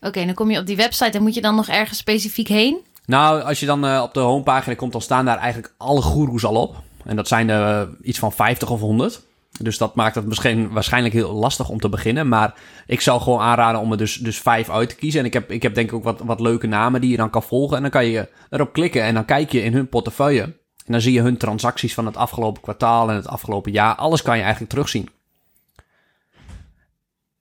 Oké, 0.00 0.24
dan 0.24 0.34
kom 0.34 0.50
je 0.50 0.58
op 0.58 0.66
die 0.66 0.76
website 0.76 1.16
en 1.16 1.22
moet 1.22 1.34
je 1.34 1.40
dan 1.40 1.54
nog 1.54 1.68
ergens 1.68 1.98
specifiek 1.98 2.48
heen? 2.48 2.88
Nou, 3.06 3.42
als 3.42 3.60
je 3.60 3.66
dan 3.66 3.84
uh, 3.84 4.00
op 4.02 4.14
de 4.14 4.20
homepagina 4.20 4.74
komt, 4.74 4.92
dan 4.92 5.00
staan 5.00 5.24
daar 5.24 5.38
eigenlijk 5.38 5.74
alle 5.76 6.02
goeroes 6.02 6.44
al 6.44 6.54
op. 6.54 6.76
En 7.04 7.16
dat 7.16 7.28
zijn 7.28 7.48
er 7.48 7.86
uh, 7.86 7.92
iets 8.02 8.18
van 8.18 8.32
50 8.32 8.70
of 8.70 8.80
100. 8.80 9.22
Dus 9.58 9.78
dat 9.78 9.94
maakt 9.94 10.14
het 10.14 10.26
misschien 10.26 10.70
waarschijnlijk 10.70 11.14
heel 11.14 11.32
lastig 11.32 11.68
om 11.68 11.80
te 11.80 11.88
beginnen. 11.88 12.28
Maar 12.28 12.54
ik 12.86 13.00
zou 13.00 13.20
gewoon 13.20 13.40
aanraden 13.40 13.80
om 13.80 13.92
er 13.92 13.98
dus, 13.98 14.14
dus 14.14 14.38
vijf 14.38 14.70
uit 14.70 14.88
te 14.88 14.94
kiezen. 14.94 15.20
En 15.20 15.26
ik 15.26 15.32
heb, 15.32 15.50
ik 15.50 15.62
heb 15.62 15.74
denk 15.74 15.88
ik 15.88 15.94
ook 15.94 16.04
wat, 16.04 16.20
wat 16.20 16.40
leuke 16.40 16.66
namen 16.66 17.00
die 17.00 17.10
je 17.10 17.16
dan 17.16 17.30
kan 17.30 17.42
volgen. 17.42 17.76
En 17.76 17.82
dan 17.82 17.90
kan 17.90 18.06
je 18.06 18.28
erop 18.50 18.72
klikken 18.72 19.02
en 19.02 19.14
dan 19.14 19.24
kijk 19.24 19.52
je 19.52 19.62
in 19.62 19.72
hun 19.72 19.88
portefeuille. 19.88 20.42
En 20.42 20.92
dan 20.92 21.00
zie 21.00 21.12
je 21.12 21.20
hun 21.20 21.36
transacties 21.36 21.94
van 21.94 22.06
het 22.06 22.16
afgelopen 22.16 22.62
kwartaal 22.62 23.10
en 23.10 23.16
het 23.16 23.28
afgelopen 23.28 23.72
jaar. 23.72 23.94
Alles 23.94 24.22
kan 24.22 24.36
je 24.36 24.42
eigenlijk 24.42 24.72
terugzien. 24.72 25.08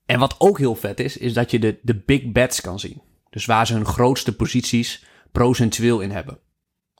En 0.05 0.19
wat 0.19 0.35
ook 0.37 0.57
heel 0.57 0.75
vet 0.75 0.99
is, 0.99 1.17
is 1.17 1.33
dat 1.33 1.51
je 1.51 1.59
de, 1.59 1.79
de 1.81 1.95
big 1.95 2.31
bets 2.31 2.61
kan 2.61 2.79
zien. 2.79 3.01
Dus 3.29 3.45
waar 3.45 3.67
ze 3.67 3.73
hun 3.73 3.85
grootste 3.85 4.35
posities 4.35 5.05
procentueel 5.31 5.99
in 5.99 6.11
hebben. 6.11 6.39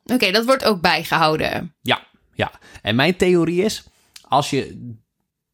Oké, 0.04 0.32
dat 0.32 0.46
wordt 0.46 0.66
ook 0.66 0.82
bijgehouden. 0.82 1.76
Ja, 1.82 2.08
ja. 2.34 2.52
En 2.82 2.96
mijn 2.96 3.16
theorie 3.16 3.64
is, 3.64 3.84
als 4.22 4.50
je 4.50 4.94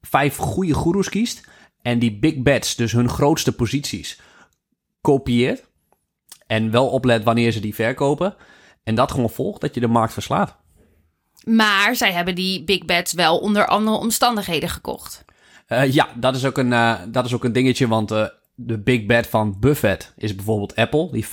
vijf 0.02 0.36
goede 0.36 0.74
goeroes 0.74 1.10
kiest 1.10 1.48
en 1.82 2.00
die 2.00 2.20
big 2.20 2.42
bets, 2.42 2.76
dus 2.76 2.92
hun 2.92 3.10
grootste 3.10 3.52
posities, 3.52 4.20
kopieert 5.02 5.64
en 6.48 6.72
wel 6.72 6.88
oplet 6.88 7.24
wanneer 7.24 7.52
ze 7.52 7.60
die 7.60 7.76
verkopen 7.76 8.36
en 8.84 8.96
dat 8.96 9.12
gewoon 9.12 9.30
volgt, 9.30 9.62
dat 9.62 9.74
je 9.74 9.80
de 9.80 9.88
markt 9.88 10.14
verslaat. 10.14 10.56
Maar 11.44 11.96
zij 11.96 12.12
hebben 12.12 12.36
die 12.36 12.64
big 12.64 12.86
bets 12.86 13.14
wel 13.14 13.38
onder 13.38 13.68
andere 13.68 13.98
omstandigheden 13.98 14.70
gekocht. 14.70 15.26
Uh, 15.68 15.94
ja, 15.94 16.10
dat 16.16 16.36
is 16.36 16.46
ook 16.46 16.58
een, 16.58 16.72
uh, 16.72 17.00
dat 17.08 17.26
is 17.26 17.34
ook 17.34 17.44
een 17.44 17.54
dingetje, 17.54 17.88
want 17.88 18.12
uh, 18.12 18.26
de 18.56 18.80
big 18.80 19.06
bet 19.06 19.28
van 19.28 19.56
Buffett 19.60 20.14
is 20.18 20.36
bijvoorbeeld 20.36 20.76
Apple. 20.76 21.12
Die 21.12 21.26
35% 21.26 21.28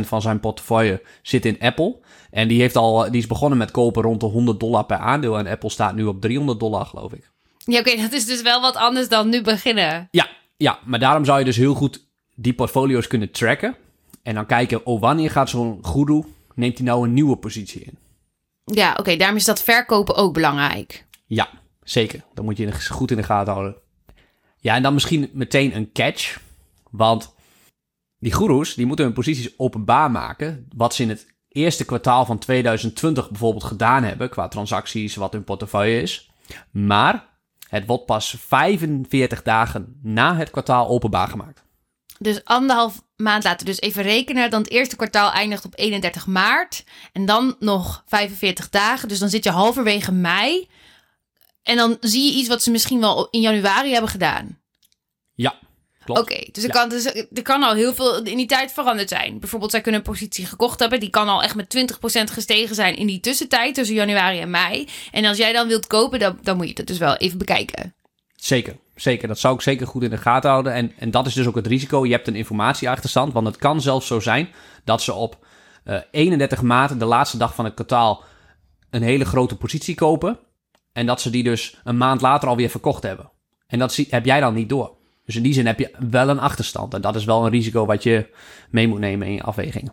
van 0.00 0.22
zijn 0.22 0.40
portefeuille 0.40 1.02
zit 1.22 1.44
in 1.44 1.60
Apple. 1.60 1.98
En 2.30 2.48
die, 2.48 2.60
heeft 2.60 2.76
al, 2.76 3.10
die 3.10 3.20
is 3.20 3.26
begonnen 3.26 3.58
met 3.58 3.70
kopen 3.70 4.02
rond 4.02 4.20
de 4.20 4.26
100 4.26 4.60
dollar 4.60 4.84
per 4.84 4.96
aandeel. 4.96 5.38
En 5.38 5.46
Apple 5.46 5.70
staat 5.70 5.94
nu 5.94 6.04
op 6.04 6.20
300 6.20 6.60
dollar, 6.60 6.86
geloof 6.86 7.12
ik. 7.12 7.30
Ja, 7.58 7.78
oké, 7.78 7.96
dat 7.96 8.12
is 8.12 8.26
dus 8.26 8.42
wel 8.42 8.60
wat 8.60 8.76
anders 8.76 9.08
dan 9.08 9.28
nu 9.28 9.42
beginnen. 9.42 10.08
Ja, 10.10 10.28
ja, 10.56 10.78
maar 10.84 10.98
daarom 10.98 11.24
zou 11.24 11.38
je 11.38 11.44
dus 11.44 11.56
heel 11.56 11.74
goed 11.74 12.06
die 12.34 12.54
portfolio's 12.54 13.06
kunnen 13.06 13.30
tracken. 13.30 13.76
En 14.22 14.34
dan 14.34 14.46
kijken, 14.46 14.86
oh, 14.86 15.00
wanneer 15.00 15.30
gaat 15.30 15.48
zo'n 15.48 15.78
guru, 15.82 16.22
neemt 16.54 16.78
hij 16.78 16.86
nou 16.86 17.04
een 17.04 17.12
nieuwe 17.12 17.36
positie 17.36 17.80
in? 17.80 17.98
Ja, 18.64 18.96
oké, 18.98 19.16
daarom 19.16 19.36
is 19.36 19.44
dat 19.44 19.62
verkopen 19.62 20.14
ook 20.16 20.34
belangrijk. 20.34 21.06
Ja, 21.26 21.48
zeker. 21.82 22.24
Dan 22.34 22.44
moet 22.44 22.56
je 22.56 22.72
goed 22.90 23.10
in 23.10 23.16
de 23.16 23.22
gaten 23.22 23.52
houden. 23.52 23.76
Ja, 24.60 24.74
en 24.74 24.82
dan 24.82 24.94
misschien 24.94 25.30
meteen 25.32 25.76
een 25.76 25.92
catch. 25.92 26.40
Want 26.90 27.34
die 28.18 28.32
goeroes 28.32 28.74
die 28.74 28.86
moeten 28.86 29.04
hun 29.04 29.14
posities 29.14 29.58
openbaar 29.58 30.10
maken. 30.10 30.68
Wat 30.76 30.94
ze 30.94 31.02
in 31.02 31.08
het 31.08 31.26
eerste 31.48 31.84
kwartaal 31.84 32.24
van 32.24 32.38
2020 32.38 33.30
bijvoorbeeld 33.30 33.64
gedaan 33.64 34.02
hebben 34.02 34.30
qua 34.30 34.48
transacties, 34.48 35.14
wat 35.14 35.32
hun 35.32 35.44
portefeuille 35.44 36.02
is. 36.02 36.30
Maar 36.70 37.28
het 37.68 37.86
wordt 37.86 38.06
pas 38.06 38.36
45 38.38 39.42
dagen 39.42 39.98
na 40.02 40.36
het 40.36 40.50
kwartaal 40.50 40.88
openbaar 40.88 41.28
gemaakt. 41.28 41.66
Dus 42.18 42.44
anderhalf 42.44 43.02
maand 43.16 43.44
later. 43.44 43.66
Dus 43.66 43.80
even 43.80 44.02
rekenen. 44.02 44.50
Dan 44.50 44.60
het 44.60 44.70
eerste 44.70 44.96
kwartaal 44.96 45.32
eindigt 45.32 45.64
op 45.64 45.72
31 45.76 46.26
maart. 46.26 46.84
En 47.12 47.26
dan 47.26 47.56
nog 47.58 48.02
45 48.06 48.68
dagen. 48.68 49.08
Dus 49.08 49.18
dan 49.18 49.28
zit 49.28 49.44
je 49.44 49.50
halverwege 49.50 50.12
mei. 50.12 50.68
En 51.68 51.76
dan 51.76 51.96
zie 52.00 52.24
je 52.24 52.38
iets 52.38 52.48
wat 52.48 52.62
ze 52.62 52.70
misschien 52.70 53.00
wel 53.00 53.28
in 53.30 53.40
januari 53.40 53.92
hebben 53.92 54.10
gedaan. 54.10 54.58
Ja, 55.34 55.58
Oké, 56.06 56.44
dus, 56.52 56.64
er, 56.64 56.70
kan, 56.70 56.88
dus 56.88 57.04
er 57.32 57.42
kan 57.42 57.62
al 57.62 57.74
heel 57.74 57.94
veel 57.94 58.24
in 58.24 58.36
die 58.36 58.46
tijd 58.46 58.72
veranderd 58.72 59.08
zijn. 59.08 59.38
Bijvoorbeeld, 59.38 59.70
zij 59.70 59.80
kunnen 59.80 60.00
een 60.00 60.12
positie 60.12 60.46
gekocht 60.46 60.80
hebben. 60.80 61.00
Die 61.00 61.10
kan 61.10 61.28
al 61.28 61.42
echt 61.42 61.54
met 61.54 61.76
20% 61.76 62.32
gestegen 62.32 62.74
zijn 62.74 62.96
in 62.96 63.06
die 63.06 63.20
tussentijd 63.20 63.74
tussen 63.74 63.96
januari 63.96 64.40
en 64.40 64.50
mei. 64.50 64.88
En 65.12 65.24
als 65.24 65.36
jij 65.36 65.52
dan 65.52 65.68
wilt 65.68 65.86
kopen, 65.86 66.18
dan, 66.18 66.38
dan 66.42 66.56
moet 66.56 66.68
je 66.68 66.74
dat 66.74 66.86
dus 66.86 66.98
wel 66.98 67.16
even 67.16 67.38
bekijken. 67.38 67.94
Zeker, 68.34 68.76
zeker. 68.94 69.28
Dat 69.28 69.38
zou 69.38 69.54
ik 69.54 69.60
zeker 69.60 69.86
goed 69.86 70.02
in 70.02 70.10
de 70.10 70.16
gaten 70.16 70.50
houden. 70.50 70.72
En, 70.72 70.92
en 70.98 71.10
dat 71.10 71.26
is 71.26 71.34
dus 71.34 71.46
ook 71.46 71.56
het 71.56 71.66
risico. 71.66 72.06
Je 72.06 72.12
hebt 72.12 72.28
een 72.28 72.36
informatieachterstand. 72.36 73.32
Want 73.32 73.46
het 73.46 73.56
kan 73.56 73.80
zelfs 73.80 74.06
zo 74.06 74.20
zijn 74.20 74.48
dat 74.84 75.02
ze 75.02 75.12
op 75.12 75.46
uh, 75.84 75.98
31 76.10 76.62
maart, 76.62 76.98
de 76.98 77.04
laatste 77.04 77.36
dag 77.36 77.54
van 77.54 77.64
het 77.64 77.74
kwartaal, 77.74 78.24
een 78.90 79.02
hele 79.02 79.24
grote 79.24 79.56
positie 79.56 79.94
kopen. 79.94 80.38
En 80.92 81.06
dat 81.06 81.20
ze 81.20 81.30
die 81.30 81.42
dus 81.42 81.76
een 81.84 81.96
maand 81.96 82.20
later 82.20 82.48
alweer 82.48 82.70
verkocht 82.70 83.02
hebben. 83.02 83.30
En 83.66 83.78
dat 83.78 83.96
heb 83.96 84.24
jij 84.24 84.40
dan 84.40 84.54
niet 84.54 84.68
door. 84.68 84.96
Dus 85.24 85.36
in 85.36 85.42
die 85.42 85.52
zin 85.52 85.66
heb 85.66 85.78
je 85.78 85.90
wel 86.10 86.28
een 86.28 86.40
achterstand. 86.40 86.94
En 86.94 87.00
dat 87.00 87.16
is 87.16 87.24
wel 87.24 87.44
een 87.44 87.50
risico 87.50 87.86
wat 87.86 88.02
je 88.02 88.34
mee 88.70 88.88
moet 88.88 89.00
nemen 89.00 89.26
in 89.26 89.32
je 89.32 89.42
afwegingen. 89.42 89.92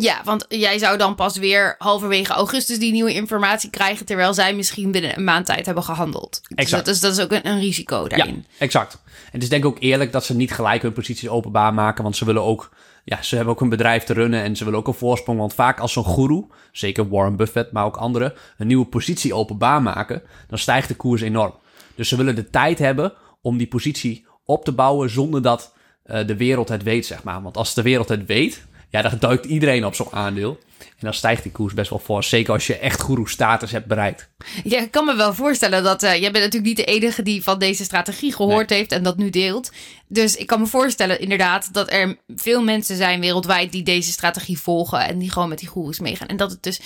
Ja, 0.00 0.20
want 0.24 0.44
jij 0.48 0.78
zou 0.78 0.98
dan 0.98 1.14
pas 1.14 1.36
weer 1.36 1.74
halverwege 1.78 2.32
augustus 2.32 2.78
die 2.78 2.92
nieuwe 2.92 3.14
informatie 3.14 3.70
krijgen, 3.70 4.06
terwijl 4.06 4.34
zij 4.34 4.54
misschien 4.54 4.90
binnen 4.90 5.16
een 5.16 5.24
maand 5.24 5.46
tijd 5.46 5.66
hebben 5.66 5.84
gehandeld. 5.84 6.40
Dus 6.42 6.56
exact. 6.56 6.84
Dus 6.84 7.00
dat 7.00 7.10
is, 7.10 7.16
dat 7.16 7.28
is 7.28 7.36
ook 7.36 7.44
een, 7.44 7.50
een, 7.52 7.60
risico 7.60 8.08
daarin. 8.08 8.34
Ja, 8.48 8.54
exact. 8.58 8.92
En 9.04 9.32
het 9.32 9.42
is 9.42 9.48
denk 9.48 9.64
ik 9.64 9.70
ook 9.70 9.80
eerlijk 9.80 10.12
dat 10.12 10.24
ze 10.24 10.34
niet 10.34 10.52
gelijk 10.52 10.82
hun 10.82 10.92
posities 10.92 11.28
openbaar 11.28 11.74
maken, 11.74 12.02
want 12.02 12.16
ze 12.16 12.24
willen 12.24 12.42
ook, 12.42 12.70
ja, 13.08 13.22
ze 13.22 13.36
hebben 13.36 13.54
ook 13.54 13.60
een 13.60 13.68
bedrijf 13.68 14.04
te 14.04 14.12
runnen 14.12 14.42
en 14.42 14.56
ze 14.56 14.64
willen 14.64 14.78
ook 14.78 14.86
een 14.86 14.94
voorsprong. 14.94 15.38
Want 15.38 15.54
vaak 15.54 15.80
als 15.80 15.92
zo'n 15.92 16.04
guru, 16.04 16.46
zeker 16.72 17.08
Warren 17.08 17.36
Buffett, 17.36 17.72
maar 17.72 17.84
ook 17.84 17.96
anderen, 17.96 18.32
een 18.58 18.66
nieuwe 18.66 18.86
positie 18.86 19.34
openbaar 19.34 19.82
maken, 19.82 20.22
dan 20.48 20.58
stijgt 20.58 20.88
de 20.88 20.94
koers 20.94 21.22
enorm. 21.22 21.54
Dus 21.94 22.08
ze 22.08 22.16
willen 22.16 22.34
de 22.34 22.50
tijd 22.50 22.78
hebben 22.78 23.12
om 23.40 23.56
die 23.56 23.66
positie 23.66 24.26
op 24.44 24.64
te 24.64 24.72
bouwen 24.72 25.10
zonder 25.10 25.42
dat 25.42 25.74
uh, 26.06 26.26
de 26.26 26.36
wereld 26.36 26.68
het 26.68 26.82
weet, 26.82 27.06
zeg 27.06 27.22
maar. 27.22 27.42
Want 27.42 27.56
als 27.56 27.74
de 27.74 27.82
wereld 27.82 28.08
het 28.08 28.26
weet, 28.26 28.66
ja, 28.88 29.02
dan 29.02 29.18
duikt 29.18 29.44
iedereen 29.44 29.84
op 29.84 29.94
zo'n 29.94 30.12
aandeel. 30.12 30.58
En 30.78 31.02
dan 31.02 31.14
stijgt 31.14 31.42
die 31.42 31.52
koers 31.52 31.74
best 31.74 31.90
wel 31.90 31.98
voor. 31.98 32.24
Zeker 32.24 32.52
als 32.52 32.66
je 32.66 32.78
echt 32.78 33.02
guru-status 33.02 33.70
hebt 33.70 33.86
bereikt. 33.86 34.28
Ja, 34.64 34.80
ik 34.80 34.90
kan 34.90 35.04
me 35.04 35.16
wel 35.16 35.34
voorstellen 35.34 35.82
dat... 35.82 36.02
Uh, 36.02 36.10
jij 36.10 36.30
bent 36.30 36.44
natuurlijk 36.44 36.64
niet 36.64 36.76
de 36.76 36.84
enige 36.84 37.22
die 37.22 37.42
van 37.42 37.58
deze 37.58 37.84
strategie 37.84 38.34
gehoord 38.34 38.70
heeft... 38.70 38.92
en 38.92 39.02
dat 39.02 39.16
nu 39.16 39.30
deelt. 39.30 39.72
Dus 40.08 40.36
ik 40.36 40.46
kan 40.46 40.60
me 40.60 40.66
voorstellen 40.66 41.20
inderdaad... 41.20 41.72
dat 41.72 41.92
er 41.92 42.16
veel 42.28 42.62
mensen 42.62 42.96
zijn 42.96 43.20
wereldwijd 43.20 43.72
die 43.72 43.82
deze 43.82 44.10
strategie 44.10 44.58
volgen... 44.58 45.00
en 45.00 45.18
die 45.18 45.30
gewoon 45.30 45.48
met 45.48 45.58
die 45.58 45.68
goeroes 45.68 46.00
meegaan. 46.00 46.28
En 46.28 46.36
dat 46.36 46.50
het 46.50 46.62
dus... 46.62 46.80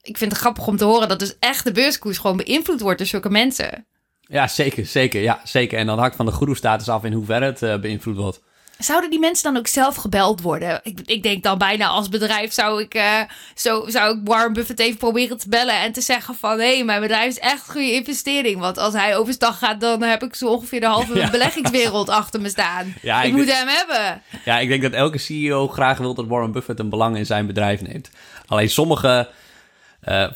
Ik 0.00 0.18
vind 0.18 0.32
het 0.32 0.40
grappig 0.40 0.66
om 0.66 0.76
te 0.76 0.84
horen 0.84 1.08
dat 1.08 1.18
dus 1.18 1.36
echt 1.38 1.64
de 1.64 1.72
beurskoers 1.72 2.18
gewoon 2.18 2.36
beïnvloed 2.36 2.80
wordt 2.80 2.98
door 2.98 3.06
zulke 3.06 3.30
mensen. 3.30 3.86
Ja, 4.20 4.48
zeker, 4.48 4.86
zeker. 4.86 5.22
Ja, 5.22 5.40
zeker. 5.44 5.78
En 5.78 5.86
dan 5.86 5.98
hangt 5.98 6.16
van 6.16 6.26
de 6.26 6.32
guru-status 6.32 6.88
af 6.88 7.04
in 7.04 7.12
hoeverre 7.12 7.44
het 7.44 7.62
uh, 7.62 7.76
beïnvloed 7.76 8.16
wordt. 8.16 8.40
Zouden 8.82 9.10
die 9.10 9.18
mensen 9.18 9.52
dan 9.52 9.56
ook 9.56 9.66
zelf 9.66 9.96
gebeld 9.96 10.40
worden? 10.40 10.80
Ik, 10.82 11.00
ik 11.04 11.22
denk 11.22 11.42
dan 11.42 11.58
bijna 11.58 11.86
als 11.86 12.08
bedrijf 12.08 12.52
zou 12.52 12.82
ik, 12.82 12.94
uh, 12.94 13.20
zo, 13.54 13.88
zou 13.88 14.18
ik 14.18 14.20
Warren 14.24 14.52
Buffett 14.52 14.80
even 14.80 14.98
proberen 14.98 15.38
te 15.38 15.48
bellen 15.48 15.80
en 15.80 15.92
te 15.92 16.00
zeggen 16.00 16.34
van... 16.34 16.58
hé, 16.58 16.74
hey, 16.74 16.84
mijn 16.84 17.00
bedrijf 17.00 17.26
is 17.26 17.38
echt 17.38 17.68
een 17.68 17.72
goede 17.72 17.92
investering. 17.92 18.60
Want 18.60 18.78
als 18.78 18.94
hij 18.94 19.16
overstag 19.16 19.58
gaat, 19.58 19.80
dan 19.80 20.02
heb 20.02 20.22
ik 20.22 20.34
zo 20.34 20.48
ongeveer 20.48 20.80
de 20.80 20.86
halve 20.86 21.18
ja. 21.18 21.30
beleggingswereld 21.30 22.08
achter 22.08 22.40
me 22.40 22.48
staan. 22.48 22.94
Ja, 23.02 23.22
ik, 23.22 23.28
ik 23.28 23.36
moet 23.36 23.46
denk, 23.46 23.58
hem 23.58 23.68
hebben. 23.68 24.22
Ja, 24.44 24.58
ik 24.58 24.68
denk 24.68 24.82
dat 24.82 24.92
elke 24.92 25.18
CEO 25.18 25.68
graag 25.68 25.98
wil 25.98 26.14
dat 26.14 26.26
Warren 26.26 26.52
Buffett 26.52 26.80
een 26.80 26.88
belang 26.88 27.16
in 27.16 27.26
zijn 27.26 27.46
bedrijf 27.46 27.82
neemt. 27.82 28.10
Alleen 28.46 28.70
sommige, 28.70 29.28
uh, 30.04 30.28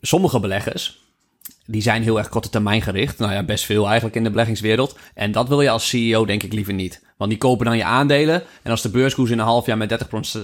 sommige 0.00 0.40
beleggers 0.40 1.03
die 1.66 1.82
zijn 1.82 2.02
heel 2.02 2.18
erg 2.18 2.28
korte 2.28 2.48
termijn 2.48 2.82
gericht. 2.82 3.18
Nou 3.18 3.32
ja, 3.32 3.42
best 3.42 3.64
veel 3.64 3.84
eigenlijk 3.86 4.16
in 4.16 4.24
de 4.24 4.30
beleggingswereld. 4.30 4.96
En 5.14 5.32
dat 5.32 5.48
wil 5.48 5.60
je 5.60 5.70
als 5.70 5.88
CEO 5.88 6.24
denk 6.24 6.42
ik 6.42 6.52
liever 6.52 6.74
niet. 6.74 7.02
Want 7.16 7.30
die 7.30 7.38
kopen 7.38 7.66
dan 7.66 7.76
je 7.76 7.84
aandelen. 7.84 8.42
En 8.62 8.70
als 8.70 8.82
de 8.82 8.88
beurskoers 8.88 9.30
in 9.30 9.38
een 9.38 9.44
half 9.44 9.66
jaar 9.66 9.76
met 9.76 10.06
30%, 10.36 10.38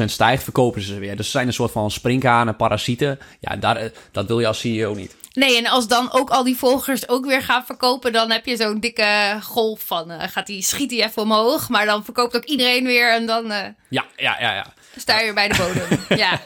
30% 0.00 0.04
stijgt, 0.04 0.42
verkopen 0.42 0.82
ze 0.82 0.92
ze 0.92 0.98
weer. 0.98 1.16
Dus 1.16 1.24
ze 1.24 1.30
zijn 1.30 1.46
een 1.46 1.52
soort 1.52 1.72
van 1.72 1.90
sprinkhanen, 1.90 2.56
parasieten. 2.56 3.18
Ja, 3.40 3.56
daar, 3.56 3.90
dat 4.12 4.26
wil 4.26 4.40
je 4.40 4.46
als 4.46 4.60
CEO 4.60 4.94
niet. 4.94 5.16
Nee, 5.32 5.56
en 5.56 5.66
als 5.66 5.88
dan 5.88 6.12
ook 6.12 6.30
al 6.30 6.44
die 6.44 6.56
volgers 6.56 7.08
ook 7.08 7.26
weer 7.26 7.42
gaan 7.42 7.64
verkopen, 7.64 8.12
dan 8.12 8.30
heb 8.30 8.46
je 8.46 8.56
zo'n 8.56 8.80
dikke 8.80 9.38
golf 9.42 9.80
van. 9.80 10.10
Uh, 10.10 10.22
gaat 10.22 10.46
die, 10.46 10.62
schiet 10.62 10.88
die 10.88 11.02
even 11.02 11.22
omhoog, 11.22 11.68
maar 11.68 11.86
dan 11.86 12.04
verkoopt 12.04 12.36
ook 12.36 12.44
iedereen 12.44 12.84
weer 12.84 13.12
en 13.12 13.26
dan. 13.26 13.44
Uh, 13.44 13.58
ja, 13.88 14.04
ja, 14.16 14.36
ja, 14.40 14.54
ja. 14.54 14.72
Sta 14.96 15.18
je 15.18 15.24
weer 15.24 15.34
bij 15.34 15.48
de 15.48 15.56
bodem. 15.56 15.98
ja. 16.24 16.40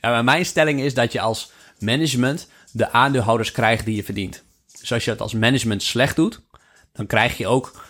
ja, 0.00 0.10
maar 0.10 0.24
mijn 0.24 0.46
stelling 0.46 0.80
is 0.80 0.94
dat 0.94 1.12
je 1.12 1.20
als 1.20 1.50
management 1.78 2.48
de 2.72 2.90
aandeelhouders 2.90 3.52
krijgt 3.52 3.84
die 3.84 3.96
je 3.96 4.04
verdient. 4.04 4.42
Dus 4.80 4.92
als 4.92 5.04
je 5.04 5.10
het 5.10 5.20
als 5.20 5.32
management 5.32 5.82
slecht 5.82 6.16
doet, 6.16 6.40
dan 6.92 7.06
krijg 7.06 7.36
je 7.36 7.46
ook 7.46 7.84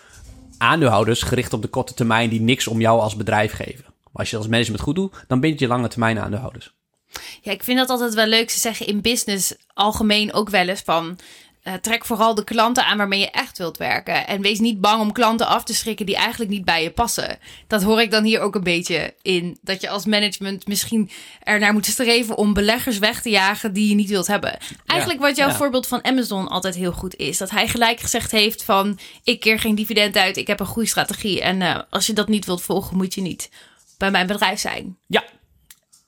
aandeelhouders 0.59 1.23
gericht 1.23 1.53
op 1.53 1.62
de 1.62 1.69
korte 1.69 1.95
termijn 1.95 2.31
die 2.31 2.41
niks 2.41 2.67
om 2.67 2.81
jou 2.81 3.01
als 3.01 3.17
bedrijf 3.17 3.53
geven. 3.53 3.85
Maar 3.85 4.12
als 4.12 4.31
je 4.31 4.37
als 4.37 4.49
management 4.49 4.83
goed 4.83 4.95
doet, 4.95 5.15
dan 5.29 5.41
bind 5.41 5.59
je 5.59 5.67
lange 5.67 5.89
termijn 5.89 6.19
aandeelhouders. 6.19 6.75
Ja, 7.43 7.53
ik 7.53 7.62
vind 7.62 7.79
dat 7.79 7.89
altijd 7.89 8.15
wel 8.15 8.27
leuk. 8.27 8.51
Ze 8.51 8.59
zeggen 8.59 8.87
in 8.87 9.01
business 9.01 9.55
algemeen 9.75 10.33
ook 10.33 10.51
wel 10.51 10.69
eens 10.69 10.81
van 10.81 11.19
uh, 11.64 11.75
trek 11.75 12.04
vooral 12.04 12.35
de 12.35 12.45
klanten 12.45 12.87
aan 12.87 12.97
waarmee 12.97 13.21
je 13.21 13.31
echt 13.31 13.59
wilt 13.59 13.76
werken. 13.76 14.26
En 14.26 14.42
wees 14.42 14.59
niet 14.59 14.81
bang 14.81 15.00
om 15.00 15.12
klanten 15.12 15.47
af 15.47 15.64
te 15.64 15.75
schrikken 15.75 16.07
die 16.07 16.16
eigenlijk 16.16 16.50
niet 16.50 16.64
bij 16.64 16.83
je 16.83 16.90
passen. 16.90 17.38
Dat 17.66 17.83
hoor 17.83 18.00
ik 18.00 18.11
dan 18.11 18.25
hier 18.25 18.40
ook 18.40 18.54
een 18.54 18.62
beetje 18.62 19.14
in. 19.23 19.59
Dat 19.61 19.81
je 19.81 19.88
als 19.88 20.04
management 20.04 20.66
misschien 20.66 21.11
ernaar 21.42 21.73
moet 21.73 21.87
streven 21.87 22.37
om 22.37 22.52
beleggers 22.52 22.99
weg 22.99 23.23
te 23.23 23.31
jagen 23.31 23.73
die 23.73 23.88
je 23.88 23.95
niet 23.95 24.09
wilt 24.09 24.26
hebben. 24.26 24.59
Eigenlijk 24.87 25.21
wat 25.21 25.37
jouw 25.37 25.50
voorbeeld 25.50 25.87
van 25.87 26.04
Amazon 26.04 26.49
altijd 26.49 26.75
heel 26.75 26.92
goed 26.92 27.16
is. 27.16 27.38
Dat 27.38 27.50
hij 27.50 27.69
gelijk 27.69 28.00
gezegd 28.00 28.31
heeft 28.31 28.64
van 28.64 28.99
ik 29.25 29.40
keer 29.40 29.59
geen 29.59 29.75
dividend 29.75 30.16
uit, 30.16 30.37
ik 30.37 30.47
heb 30.47 30.61
een 30.61 30.66
goede 30.66 30.88
strategie. 30.88 31.40
En 31.40 31.61
uh, 31.61 31.78
als 31.90 32.07
je 32.07 32.12
dat 32.12 32.28
niet 32.28 32.47
wilt 32.47 32.62
volgen, 32.62 32.97
moet 32.97 33.14
je 33.14 33.21
niet 33.21 33.50
bij 33.99 34.11
mijn 34.11 34.26
bedrijf 34.26 34.61
zijn. 34.61 34.97
Ja, 35.07 35.25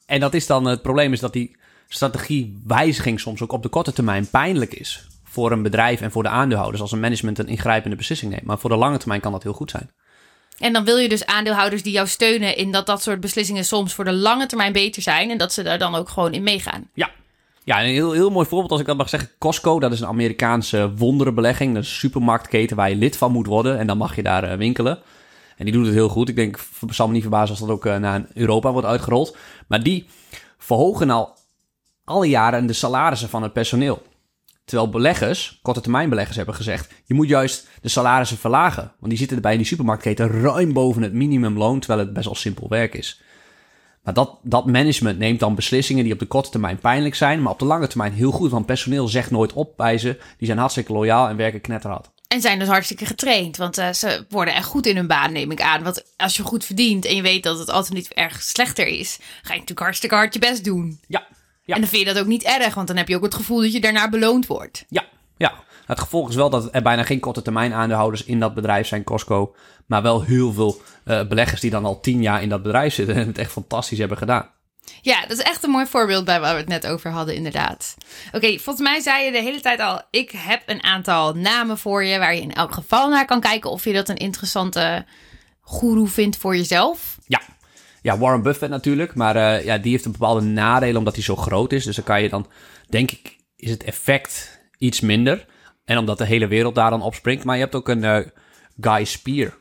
en 0.06 0.20
dat 0.20 0.34
is 0.34 0.46
dan 0.46 0.64
het 0.64 0.82
probleem 0.82 1.12
is 1.12 1.20
dat 1.20 1.32
die 1.32 1.56
strategiewijziging 1.88 3.20
soms 3.20 3.42
ook 3.42 3.52
op 3.52 3.62
de 3.62 3.68
korte 3.68 3.92
termijn 3.92 4.30
pijnlijk 4.30 4.75
is 4.75 5.06
voor 5.35 5.53
een 5.53 5.62
bedrijf 5.62 6.00
en 6.00 6.11
voor 6.11 6.23
de 6.23 6.29
aandeelhouders 6.29 6.81
als 6.81 6.93
een 6.93 7.00
management 7.00 7.38
een 7.38 7.47
ingrijpende 7.47 7.97
beslissing 7.97 8.31
neemt. 8.31 8.45
Maar 8.45 8.59
voor 8.59 8.71
de 8.71 8.76
lange 8.76 8.99
termijn 8.99 9.21
kan 9.21 9.33
dat 9.33 9.43
heel 9.43 9.53
goed 9.53 9.71
zijn. 9.71 9.91
En 10.59 10.73
dan 10.73 10.85
wil 10.85 10.97
je 10.97 11.09
dus 11.09 11.26
aandeelhouders 11.26 11.83
die 11.83 11.93
jou 11.93 12.07
steunen 12.07 12.57
in 12.57 12.73
dat 12.73 12.87
dat 12.87 13.03
soort 13.03 13.21
beslissingen 13.21 13.64
soms 13.64 13.95
voor 13.95 14.05
de 14.05 14.12
lange 14.12 14.47
termijn 14.47 14.73
beter 14.73 15.03
zijn 15.03 15.31
en 15.31 15.38
dat 15.38 15.53
ze 15.53 15.62
daar 15.62 15.79
dan 15.79 15.95
ook 15.95 16.09
gewoon 16.09 16.33
in 16.33 16.43
meegaan. 16.43 16.91
Ja. 16.95 17.11
Ja, 17.64 17.83
een 17.83 17.88
heel, 17.88 18.12
heel 18.12 18.31
mooi 18.31 18.47
voorbeeld 18.47 18.71
als 18.71 18.81
ik 18.81 18.87
dat 18.87 18.97
mag 18.97 19.09
zeggen. 19.09 19.31
Costco, 19.38 19.81
dat 19.81 19.93
is 19.93 20.00
een 20.00 20.07
Amerikaanse 20.07 20.95
wonderenbelegging. 20.95 21.75
Dat 21.75 21.83
is 21.83 21.88
een 21.88 21.95
supermarktketen 21.95 22.76
waar 22.76 22.88
je 22.88 22.97
lid 22.97 23.17
van 23.17 23.33
moet 23.33 23.47
worden 23.47 23.79
en 23.79 23.87
dan 23.87 23.97
mag 23.97 24.17
je 24.17 24.23
daar 24.23 24.50
uh, 24.50 24.57
winkelen. 24.57 24.99
En 25.57 25.64
die 25.64 25.75
doet 25.75 25.87
het 25.87 25.95
heel 25.95 26.09
goed. 26.09 26.29
Ik 26.29 26.37
denk, 26.37 26.59
het 26.81 26.95
zal 26.95 27.07
me 27.07 27.12
niet 27.12 27.23
verbazen 27.23 27.50
als 27.50 27.59
dat 27.59 27.69
ook 27.69 27.87
uh, 27.87 27.97
naar 27.97 28.26
Europa 28.35 28.73
wordt 28.73 28.87
uitgerold. 28.87 29.37
Maar 29.69 29.83
die 29.83 30.07
verhogen 30.59 31.11
al 31.11 31.37
alle 32.05 32.29
jaren 32.29 32.67
de 32.67 32.73
salarissen 32.73 33.29
van 33.29 33.43
het 33.43 33.53
personeel. 33.53 34.03
Terwijl 34.64 34.90
beleggers, 34.90 35.59
korte 35.62 35.80
termijn 35.80 36.09
beleggers 36.09 36.37
hebben 36.37 36.54
gezegd, 36.54 36.92
je 37.04 37.14
moet 37.14 37.28
juist 37.28 37.68
de 37.80 37.88
salarissen 37.88 38.38
verlagen. 38.38 38.92
Want 38.99 39.09
die 39.11 39.18
zitten 39.18 39.42
bij 39.42 39.52
in 39.52 39.59
die 39.59 39.66
supermarktketen 39.66 40.40
ruim 40.42 40.73
boven 40.73 41.02
het 41.02 41.12
minimumloon, 41.12 41.80
terwijl 41.80 42.00
het 42.00 42.12
best 42.12 42.25
wel 42.25 42.35
simpel 42.35 42.68
werk 42.68 42.94
is. 42.94 43.23
Maar 44.02 44.14
dat, 44.14 44.38
dat 44.42 44.66
management 44.66 45.18
neemt 45.18 45.40
dan 45.40 45.54
beslissingen 45.54 46.04
die 46.04 46.12
op 46.12 46.18
de 46.18 46.26
korte 46.26 46.50
termijn 46.50 46.78
pijnlijk 46.78 47.14
zijn, 47.14 47.42
maar 47.42 47.52
op 47.52 47.59
de 47.59 47.64
lange 47.64 47.87
termijn 47.87 48.12
heel 48.12 48.30
goed. 48.30 48.50
Want 48.50 48.66
personeel 48.66 49.09
zegt 49.09 49.30
nooit 49.30 49.52
op 49.52 49.76
bij 49.76 49.99
ze. 49.99 50.18
Die 50.38 50.47
zijn 50.47 50.59
hartstikke 50.59 50.92
loyaal 50.92 51.28
en 51.28 51.37
werken 51.37 51.61
knetterhard. 51.61 52.11
En 52.28 52.40
zijn 52.40 52.59
dus 52.59 52.68
hartstikke 52.68 53.06
getraind. 53.06 53.56
Want 53.56 53.78
uh, 53.78 53.92
ze 53.92 54.26
worden 54.28 54.54
echt 54.54 54.66
goed 54.66 54.87
in 54.87 54.97
hun 54.97 55.06
baan, 55.06 55.33
neem 55.33 55.50
ik 55.50 55.61
aan. 55.61 55.83
Want 55.83 56.04
als 56.16 56.37
je 56.37 56.42
goed 56.42 56.64
verdient 56.64 57.04
en 57.04 57.16
je 57.16 57.23
weet 57.23 57.42
dat 57.42 57.59
het 57.59 57.71
alternatief 57.71 58.11
erg 58.11 58.42
slechter 58.42 58.87
is, 58.87 59.18
ga 59.21 59.52
je 59.52 59.59
natuurlijk 59.59 59.80
hartstikke 59.80 60.14
hard 60.14 60.35
je 60.35 60.40
best 60.40 60.64
doen. 60.64 61.00
Ja, 61.06 61.26
ja. 61.64 61.75
En 61.75 61.80
dan 61.80 61.90
vind 61.90 62.06
je 62.06 62.12
dat 62.12 62.23
ook 62.23 62.28
niet 62.28 62.42
erg, 62.42 62.75
want 62.75 62.87
dan 62.87 62.97
heb 62.97 63.09
je 63.09 63.16
ook 63.16 63.23
het 63.23 63.35
gevoel 63.35 63.61
dat 63.61 63.73
je 63.73 63.80
daarna 63.80 64.09
beloond 64.09 64.47
wordt. 64.47 64.85
Ja, 64.88 65.04
ja. 65.37 65.52
Het 65.87 66.00
gevolg 66.00 66.28
is 66.28 66.35
wel 66.35 66.50
dat 66.50 66.68
er 66.73 66.83
bijna 66.83 67.02
geen 67.02 67.21
korte 67.21 67.42
termijn 67.42 67.73
aandeelhouders 67.73 68.25
in 68.25 68.40
dat 68.40 68.54
bedrijf 68.54 68.87
zijn, 68.87 69.04
Costco. 69.04 69.54
Maar 69.87 70.02
wel 70.02 70.23
heel 70.23 70.52
veel 70.52 70.80
uh, 71.04 71.26
beleggers 71.26 71.61
die 71.61 71.71
dan 71.71 71.85
al 71.85 72.00
tien 72.00 72.23
jaar 72.23 72.42
in 72.42 72.49
dat 72.49 72.62
bedrijf 72.62 72.94
zitten 72.94 73.14
en 73.14 73.26
het 73.26 73.38
echt 73.38 73.52
fantastisch 73.52 73.99
hebben 73.99 74.18
gedaan. 74.18 74.50
Ja, 75.02 75.21
dat 75.21 75.38
is 75.38 75.44
echt 75.44 75.64
een 75.64 75.71
mooi 75.71 75.87
voorbeeld 75.87 76.25
bij 76.25 76.40
waar 76.40 76.54
we 76.54 76.61
het 76.61 76.68
net 76.68 76.87
over 76.87 77.11
hadden, 77.11 77.35
inderdaad. 77.35 77.94
Oké, 78.33 78.59
volgens 78.59 78.88
mij 78.88 79.00
zei 79.00 79.25
je 79.25 79.33
de 79.33 79.42
hele 79.42 79.61
tijd 79.61 79.80
al: 79.80 80.02
ik 80.11 80.30
heb 80.30 80.62
een 80.66 80.83
aantal 80.83 81.35
namen 81.35 81.78
voor 81.78 82.04
je 82.04 82.18
waar 82.18 82.35
je 82.35 82.40
in 82.40 82.54
elk 82.54 82.75
geval 82.75 83.09
naar 83.09 83.25
kan 83.25 83.40
kijken 83.40 83.71
of 83.71 83.85
je 83.85 83.92
dat 83.92 84.09
een 84.09 84.16
interessante 84.16 85.04
goeroe 85.61 86.09
vindt 86.09 86.37
voor 86.37 86.56
jezelf? 86.56 87.18
Ja. 87.26 87.40
Ja, 88.04 88.18
Warren 88.18 88.42
Buffett 88.42 88.70
natuurlijk. 88.70 89.14
Maar 89.14 89.37
uh, 89.37 89.64
ja, 89.64 89.78
die 89.78 89.90
heeft 89.90 90.04
een 90.04 90.12
bepaalde 90.12 90.40
nadelen 90.40 90.96
omdat 90.96 91.14
hij 91.14 91.23
zo 91.23 91.37
groot 91.37 91.73
is. 91.73 91.84
Dus 91.84 91.96
dan 91.96 92.04
kan 92.04 92.23
je 92.23 92.28
dan, 92.28 92.46
denk 92.88 93.11
ik, 93.11 93.37
is 93.56 93.70
het 93.70 93.84
effect 93.84 94.61
iets 94.78 95.00
minder. 95.00 95.46
En 95.84 95.99
omdat 95.99 96.18
de 96.18 96.25
hele 96.25 96.46
wereld 96.46 96.75
daar 96.75 96.90
dan 96.90 97.02
opspringt. 97.02 97.44
Maar 97.44 97.56
je 97.56 97.62
hebt 97.62 97.75
ook 97.75 97.88
een 97.88 98.02
uh, 98.02 98.18
Guy 98.80 99.04
Spier. 99.04 99.58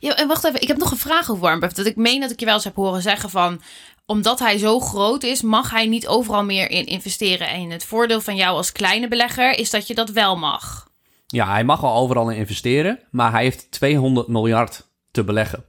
Ja, 0.00 0.16
en 0.16 0.28
wacht 0.28 0.44
even. 0.44 0.60
Ik 0.60 0.68
heb 0.68 0.76
nog 0.76 0.90
een 0.90 0.96
vraag 0.96 1.30
over 1.30 1.42
Warren 1.42 1.60
Buffett. 1.60 1.84
Dat 1.84 1.92
ik 1.92 1.96
meen 1.96 2.20
dat 2.20 2.30
ik 2.30 2.40
je 2.40 2.44
wel 2.44 2.54
eens 2.54 2.64
heb 2.64 2.76
horen 2.76 3.02
zeggen 3.02 3.30
van... 3.30 3.60
omdat 4.06 4.38
hij 4.38 4.58
zo 4.58 4.80
groot 4.80 5.22
is, 5.22 5.42
mag 5.42 5.70
hij 5.70 5.86
niet 5.86 6.06
overal 6.06 6.44
meer 6.44 6.70
in 6.70 6.86
investeren. 6.86 7.48
En 7.48 7.70
het 7.70 7.84
voordeel 7.84 8.20
van 8.20 8.36
jou 8.36 8.56
als 8.56 8.72
kleine 8.72 9.08
belegger 9.08 9.58
is 9.58 9.70
dat 9.70 9.86
je 9.86 9.94
dat 9.94 10.10
wel 10.10 10.36
mag. 10.36 10.90
Ja, 11.26 11.50
hij 11.50 11.64
mag 11.64 11.80
wel 11.80 11.94
overal 11.94 12.30
in 12.30 12.36
investeren. 12.36 12.98
Maar 13.10 13.30
hij 13.30 13.42
heeft 13.42 13.70
200 13.70 14.28
miljard 14.28 14.88
te 15.10 15.24
beleggen. 15.24 15.64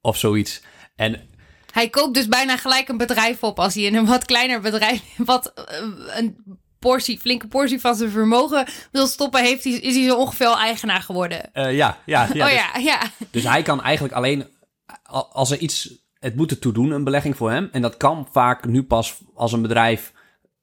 Of 0.00 0.16
zoiets. 0.16 0.62
En 0.96 1.28
hij 1.72 1.88
koopt 1.88 2.14
dus 2.14 2.28
bijna 2.28 2.56
gelijk 2.56 2.88
een 2.88 2.96
bedrijf 2.96 3.42
op 3.42 3.58
als 3.58 3.74
hij 3.74 3.82
in 3.82 3.94
een 3.94 4.06
wat 4.06 4.24
kleiner 4.24 4.60
bedrijf, 4.60 5.02
wat 5.16 5.52
uh, 5.56 6.16
een 6.16 6.58
portie, 6.78 7.18
flinke 7.18 7.46
portie 7.46 7.80
van 7.80 7.94
zijn 7.94 8.10
vermogen 8.10 8.66
wil 8.92 9.06
stoppen, 9.06 9.42
heeft 9.42 9.64
hij, 9.64 9.72
is 9.72 9.94
hij 9.94 10.04
zo 10.04 10.16
ongeveer 10.16 10.56
eigenaar 10.56 11.02
geworden. 11.02 11.50
Uh, 11.54 11.76
ja, 11.76 11.98
ja, 12.06 12.28
ja. 12.34 12.44
Oh 12.44 12.50
dus, 12.50 12.52
ja, 12.52 12.78
ja. 12.78 13.00
Dus 13.30 13.44
hij 13.44 13.62
kan 13.62 13.82
eigenlijk 13.82 14.14
alleen, 14.14 14.46
als 15.32 15.50
er 15.50 15.58
iets, 15.58 15.94
het 16.18 16.36
moet 16.36 16.50
ertoe 16.50 16.72
doen, 16.72 16.90
een 16.90 17.04
belegging 17.04 17.36
voor 17.36 17.50
hem. 17.50 17.68
En 17.72 17.82
dat 17.82 17.96
kan 17.96 18.28
vaak 18.32 18.66
nu 18.66 18.82
pas 18.82 19.18
als 19.34 19.52
een 19.52 19.62
bedrijf 19.62 20.12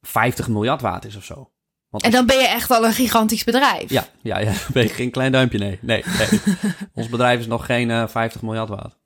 50 0.01 0.47
miljard 0.47 0.81
waard 0.81 1.05
is 1.05 1.15
of 1.15 1.23
zo. 1.23 1.51
Want 1.89 2.03
en 2.03 2.11
dan 2.11 2.25
ben 2.25 2.37
je 2.37 2.47
echt 2.47 2.71
al 2.71 2.85
een 2.85 2.93
gigantisch 2.93 3.43
bedrijf. 3.43 3.89
Ja, 3.89 4.07
ja, 4.21 4.39
ja. 4.39 4.51
Dan 4.63 4.73
ben 4.73 4.83
je 4.83 4.89
geen 4.89 5.11
klein 5.11 5.31
duimpje, 5.31 5.57
nee. 5.57 5.79
Nee, 5.81 6.03
nee. 6.17 6.39
Ons 6.93 7.09
bedrijf 7.09 7.39
is 7.39 7.47
nog 7.47 7.65
geen 7.65 7.89
uh, 7.89 8.07
50 8.07 8.41
miljard 8.41 8.69
waard. 8.69 8.97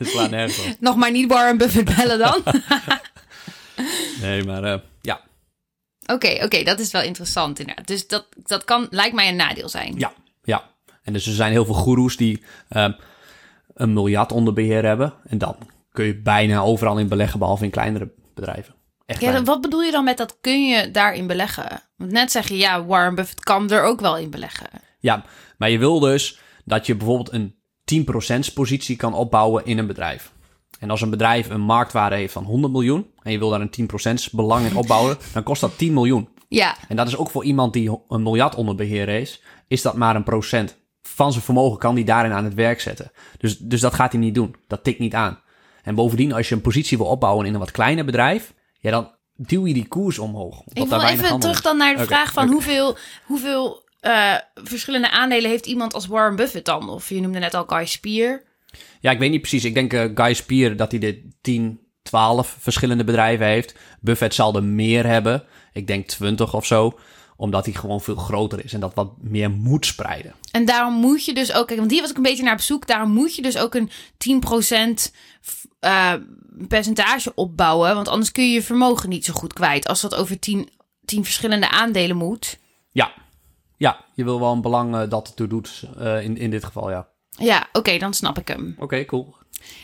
dat 0.04 0.08
slaat 0.08 0.30
nergens 0.30 0.58
op. 0.58 0.76
Nog 0.80 0.96
maar 0.96 1.10
niet 1.10 1.32
Warren 1.32 1.58
Buffett 1.58 1.96
bellen 1.96 2.18
dan. 2.18 2.42
nee, 4.22 4.44
maar 4.44 4.64
uh, 4.64 4.74
ja. 5.00 5.20
Oké, 6.02 6.12
okay, 6.12 6.42
oké, 6.44 6.62
dat 6.62 6.80
is 6.80 6.90
wel 6.90 7.02
interessant 7.02 7.58
inderdaad. 7.58 7.86
Dus 7.86 8.06
dat, 8.06 8.26
dat 8.44 8.64
kan, 8.64 8.86
lijkt 8.90 9.14
mij 9.14 9.28
een 9.28 9.36
nadeel 9.36 9.68
zijn. 9.68 9.94
Ja, 9.98 10.12
ja. 10.42 10.70
En 11.02 11.12
dus 11.12 11.26
er 11.26 11.32
zijn 11.32 11.52
heel 11.52 11.64
veel 11.64 11.74
goeroes 11.74 12.16
die 12.16 12.42
uh, 12.70 12.88
een 13.74 13.92
miljard 13.92 14.32
onder 14.32 14.52
beheer 14.52 14.84
hebben. 14.84 15.14
En 15.26 15.38
dan 15.38 15.56
kun 15.92 16.04
je 16.04 16.16
bijna 16.16 16.60
overal 16.60 16.98
in 16.98 17.08
beleggen, 17.08 17.38
behalve 17.38 17.64
in 17.64 17.70
kleinere 17.70 18.12
bedrijven. 18.34 18.74
Echt 19.06 19.20
ja, 19.20 19.42
wat 19.42 19.60
bedoel 19.60 19.82
je 19.82 19.90
dan 19.90 20.04
met 20.04 20.16
dat 20.16 20.38
kun 20.40 20.66
je 20.68 20.90
daarin 20.90 21.26
beleggen? 21.26 21.82
Want 21.96 22.10
net 22.10 22.30
zeg 22.30 22.48
je, 22.48 22.56
ja, 22.56 22.84
Warren 22.84 23.14
Buffett 23.14 23.40
kan 23.40 23.70
er 23.70 23.82
ook 23.82 24.00
wel 24.00 24.16
in 24.16 24.30
beleggen. 24.30 24.66
Ja, 24.98 25.24
maar 25.58 25.70
je 25.70 25.78
wil 25.78 26.00
dus 26.00 26.38
dat 26.64 26.86
je 26.86 26.94
bijvoorbeeld 26.94 27.32
een 27.32 27.59
10% 28.50 28.54
positie 28.54 28.96
kan 28.96 29.14
opbouwen 29.14 29.64
in 29.64 29.78
een 29.78 29.86
bedrijf. 29.86 30.32
En 30.78 30.90
als 30.90 31.00
een 31.00 31.10
bedrijf 31.10 31.50
een 31.50 31.60
marktwaarde 31.60 32.16
heeft 32.16 32.32
van 32.32 32.44
100 32.44 32.72
miljoen 32.72 33.06
en 33.22 33.32
je 33.32 33.38
wil 33.38 33.50
daar 33.50 33.60
een 33.60 33.88
10% 34.28 34.30
belang 34.32 34.66
in 34.66 34.76
opbouwen, 34.76 35.16
dan 35.32 35.42
kost 35.42 35.60
dat 35.60 35.78
10 35.78 35.92
miljoen. 35.92 36.28
Ja. 36.48 36.76
En 36.88 36.96
dat 36.96 37.06
is 37.06 37.16
ook 37.16 37.30
voor 37.30 37.44
iemand 37.44 37.72
die 37.72 38.00
een 38.08 38.22
miljard 38.22 38.54
onder 38.54 38.74
beheer 38.74 39.08
is, 39.08 39.42
is 39.68 39.82
dat 39.82 39.96
maar 39.96 40.16
een 40.16 40.24
procent. 40.24 40.78
Van 41.02 41.32
zijn 41.32 41.44
vermogen 41.44 41.78
kan 41.78 41.94
die 41.94 42.04
daarin 42.04 42.32
aan 42.32 42.44
het 42.44 42.54
werk 42.54 42.80
zetten. 42.80 43.10
Dus, 43.38 43.58
dus 43.58 43.80
dat 43.80 43.94
gaat 43.94 44.12
hij 44.12 44.20
niet 44.20 44.34
doen. 44.34 44.54
Dat 44.66 44.84
tikt 44.84 44.98
niet 44.98 45.14
aan. 45.14 45.40
En 45.82 45.94
bovendien, 45.94 46.32
als 46.32 46.48
je 46.48 46.54
een 46.54 46.60
positie 46.60 46.96
wil 46.96 47.06
opbouwen 47.06 47.46
in 47.46 47.52
een 47.52 47.60
wat 47.60 47.70
kleiner 47.70 48.04
bedrijf, 48.04 48.54
ja, 48.80 48.90
dan 48.90 49.10
duw 49.36 49.66
je 49.66 49.74
die 49.74 49.88
koers 49.88 50.18
omhoog. 50.18 50.62
Ik 50.72 50.88
wil 50.88 51.02
even 51.02 51.40
terug 51.40 51.60
dan 51.60 51.76
naar 51.76 51.96
de 51.96 52.04
vraag 52.04 52.32
van 52.32 52.48
hoeveel, 52.48 52.96
hoeveel 53.24 53.88
uh, 54.02 54.34
verschillende 54.54 55.10
aandelen 55.10 55.50
heeft 55.50 55.66
iemand 55.66 55.94
als 55.94 56.06
Warren 56.06 56.36
Buffett 56.36 56.64
dan? 56.64 56.88
Of 56.88 57.08
je 57.08 57.20
noemde 57.20 57.38
net 57.38 57.54
al 57.54 57.64
Guy 57.66 57.86
Spier. 57.86 58.42
Ja, 59.00 59.10
ik 59.10 59.18
weet 59.18 59.30
niet 59.30 59.40
precies. 59.40 59.64
Ik 59.64 59.74
denk 59.74 59.92
uh, 59.92 60.04
Guy 60.14 60.34
Spier 60.34 60.76
dat 60.76 60.90
hij 60.90 61.00
de 61.00 61.28
10, 61.40 61.80
12 62.02 62.56
verschillende 62.58 63.04
bedrijven 63.04 63.46
heeft. 63.46 63.74
Buffett 64.00 64.34
zal 64.34 64.56
er 64.56 64.64
meer 64.64 65.06
hebben. 65.06 65.44
Ik 65.72 65.86
denk 65.86 66.06
20 66.06 66.54
of 66.54 66.66
zo 66.66 66.98
omdat 67.40 67.64
hij 67.64 67.74
gewoon 67.74 68.00
veel 68.00 68.16
groter 68.16 68.64
is 68.64 68.72
en 68.72 68.80
dat 68.80 68.94
wat 68.94 69.12
meer 69.20 69.50
moet 69.50 69.86
spreiden. 69.86 70.34
En 70.50 70.64
daarom 70.64 70.94
moet 70.94 71.24
je 71.24 71.34
dus 71.34 71.52
ook, 71.52 71.66
kijk, 71.66 71.78
want 71.78 71.90
die 71.90 72.00
was 72.00 72.10
ik 72.10 72.16
een 72.16 72.22
beetje 72.22 72.42
naar 72.42 72.52
op 72.52 72.60
zoek. 72.60 72.86
Daarom 72.86 73.10
moet 73.10 73.34
je 73.34 73.42
dus 73.42 73.58
ook 73.58 73.74
een 73.74 73.90
10% 75.08 75.12
uh, 75.80 76.12
percentage 76.68 77.34
opbouwen. 77.34 77.94
Want 77.94 78.08
anders 78.08 78.32
kun 78.32 78.44
je 78.48 78.52
je 78.52 78.62
vermogen 78.62 79.08
niet 79.08 79.24
zo 79.24 79.32
goed 79.32 79.52
kwijt. 79.52 79.86
Als 79.86 80.00
dat 80.00 80.14
over 80.14 80.38
10, 80.38 80.68
10 81.04 81.24
verschillende 81.24 81.70
aandelen 81.70 82.16
moet. 82.16 82.58
Ja, 82.92 83.12
ja, 83.80 84.04
je 84.14 84.24
wil 84.24 84.40
wel 84.40 84.52
een 84.52 84.60
belang 84.60 84.94
uh, 84.94 85.02
dat 85.08 85.26
het 85.26 85.36
toe 85.36 85.46
doet, 85.46 85.84
uh, 85.98 86.22
in, 86.22 86.36
in 86.36 86.50
dit 86.50 86.64
geval, 86.64 86.90
ja. 86.90 87.08
Ja, 87.28 87.58
oké, 87.68 87.78
okay, 87.78 87.98
dan 87.98 88.14
snap 88.14 88.38
ik 88.38 88.48
hem. 88.48 88.72
Oké, 88.72 88.82
okay, 88.82 89.04
cool. 89.04 89.36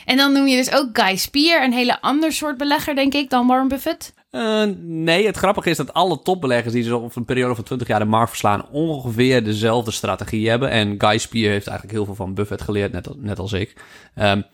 En 0.04 0.16
dan 0.16 0.32
noem 0.32 0.46
je 0.46 0.56
dus 0.56 0.72
ook 0.72 0.88
Guy 0.92 1.16
Spier, 1.16 1.62
een 1.62 1.72
hele 1.72 2.00
ander 2.00 2.32
soort 2.32 2.56
belegger, 2.56 2.94
denk 2.94 3.14
ik, 3.14 3.30
dan 3.30 3.46
Warren 3.46 3.68
Buffett? 3.68 4.14
Uh, 4.36 4.74
nee, 4.82 5.26
het 5.26 5.36
grappige 5.36 5.70
is 5.70 5.76
dat 5.76 5.92
alle 5.92 6.22
topbeleggers 6.22 6.72
die 6.72 6.82
zo 6.82 7.02
over 7.02 7.18
een 7.18 7.24
periode 7.24 7.54
van 7.54 7.64
20 7.64 7.88
jaar 7.88 7.98
de 7.98 8.04
markt 8.04 8.28
verslaan, 8.28 8.68
ongeveer 8.70 9.44
dezelfde 9.44 9.90
strategie 9.90 10.48
hebben. 10.48 10.70
En 10.70 10.94
Guy 10.98 11.18
Spier 11.18 11.50
heeft 11.50 11.66
eigenlijk 11.66 11.96
heel 11.96 12.04
veel 12.04 12.14
van 12.14 12.34
Buffett 12.34 12.62
geleerd, 12.62 13.18
net, 13.18 13.38
als 13.38 13.52
ik. 13.52 13.84
Um, 14.14 14.44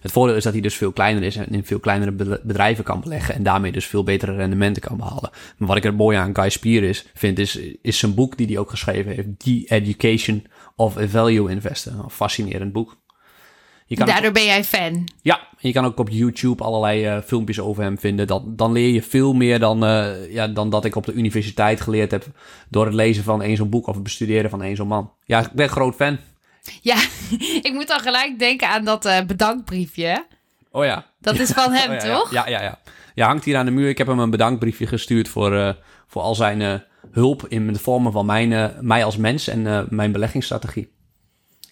het 0.00 0.12
voordeel 0.12 0.36
is 0.36 0.42
dat 0.42 0.52
hij 0.52 0.62
dus 0.62 0.74
veel 0.74 0.92
kleiner 0.92 1.22
is 1.22 1.36
en 1.36 1.46
in 1.48 1.64
veel 1.64 1.78
kleinere 1.78 2.40
bedrijven 2.42 2.84
kan 2.84 3.00
beleggen 3.00 3.34
en 3.34 3.42
daarmee 3.42 3.72
dus 3.72 3.86
veel 3.86 4.04
betere 4.04 4.34
rendementen 4.34 4.82
kan 4.82 4.96
behalen. 4.96 5.30
Maar 5.56 5.68
wat 5.68 5.76
ik 5.76 5.84
er 5.84 5.94
mooi 5.94 6.16
aan 6.16 6.34
Guy 6.36 6.48
Spier 6.48 6.82
is, 6.82 7.06
vind, 7.14 7.38
is, 7.38 7.60
is 7.82 7.98
zijn 7.98 8.14
boek 8.14 8.36
die 8.36 8.46
hij 8.46 8.58
ook 8.58 8.70
geschreven 8.70 9.12
heeft, 9.12 9.28
The 9.38 9.64
Education 9.66 10.46
of 10.76 10.96
a 10.96 11.08
Value 11.08 11.50
Investor. 11.50 11.92
Een 11.92 12.10
fascinerend 12.10 12.72
boek. 12.72 12.96
Je 13.86 13.96
kan 13.96 14.06
Daardoor 14.06 14.32
ben 14.32 14.44
jij 14.44 14.64
fan. 14.64 15.08
Ja, 15.22 15.40
je 15.58 15.72
kan 15.72 15.84
ook 15.84 15.98
op 15.98 16.08
YouTube 16.08 16.62
allerlei 16.62 17.16
uh, 17.16 17.22
filmpjes 17.24 17.60
over 17.60 17.82
hem 17.82 17.98
vinden. 17.98 18.26
Dat, 18.26 18.58
dan 18.58 18.72
leer 18.72 18.88
je 18.88 19.02
veel 19.02 19.32
meer 19.32 19.58
dan, 19.58 19.84
uh, 19.84 20.32
ja, 20.32 20.48
dan 20.48 20.70
dat 20.70 20.84
ik 20.84 20.96
op 20.96 21.06
de 21.06 21.12
universiteit 21.12 21.80
geleerd 21.80 22.10
heb 22.10 22.26
door 22.68 22.84
het 22.84 22.94
lezen 22.94 23.24
van 23.24 23.42
één 23.42 23.56
zo'n 23.56 23.70
boek 23.70 23.86
of 23.86 23.94
het 23.94 24.02
bestuderen 24.02 24.50
van 24.50 24.62
één 24.62 24.76
zo'n 24.76 24.86
man. 24.86 25.12
Ja, 25.24 25.40
ik 25.40 25.52
ben 25.52 25.68
groot 25.68 25.94
fan. 25.94 26.18
Ja, 26.80 26.96
ik 27.68 27.70
moet 27.72 27.88
dan 27.88 28.00
gelijk 28.00 28.38
denken 28.38 28.68
aan 28.68 28.84
dat 28.84 29.06
uh, 29.06 29.20
bedankbriefje. 29.26 30.26
Oh 30.70 30.84
ja. 30.84 31.06
Dat 31.20 31.38
is 31.38 31.50
van 31.50 31.72
hem, 31.72 31.90
oh, 31.96 31.96
ja, 31.96 32.14
toch? 32.14 32.32
Ja, 32.32 32.48
ja, 32.48 32.62
ja. 32.62 32.78
Ja, 33.14 33.26
hangt 33.26 33.44
hier 33.44 33.56
aan 33.56 33.64
de 33.64 33.70
muur. 33.70 33.88
Ik 33.88 33.98
heb 33.98 34.06
hem 34.06 34.18
een 34.18 34.30
bedankbriefje 34.30 34.86
gestuurd 34.86 35.28
voor, 35.28 35.76
voor 36.06 36.22
al 36.22 36.34
zijn 36.34 36.82
hulp 37.10 37.46
in 37.48 37.72
de 37.72 37.78
vormen 37.78 38.12
van 38.12 38.26
mijn, 38.26 38.74
mij 38.80 39.04
als 39.04 39.16
mens 39.16 39.48
en 39.48 39.86
mijn 39.90 40.12
beleggingsstrategie. 40.12 40.92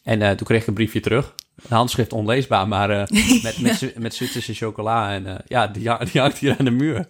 En 0.02 0.36
toen 0.36 0.46
kreeg 0.46 0.60
ik 0.60 0.66
een 0.66 0.74
briefje 0.74 1.00
terug. 1.00 1.34
Een 1.68 1.76
handschrift 1.76 2.12
onleesbaar, 2.12 2.68
maar 2.68 2.90
uh, 2.90 2.96
met, 3.42 3.60
met, 3.60 3.98
met 3.98 4.14
Zwitserse 4.14 4.54
chocola. 4.54 5.12
En 5.12 5.26
uh, 5.26 5.34
ja, 5.46 5.66
die, 5.66 5.82
die, 6.12 6.20
hangt 6.20 6.38
hier 6.38 6.56
aan 6.58 6.64
de 6.64 6.70
muur. 6.70 6.94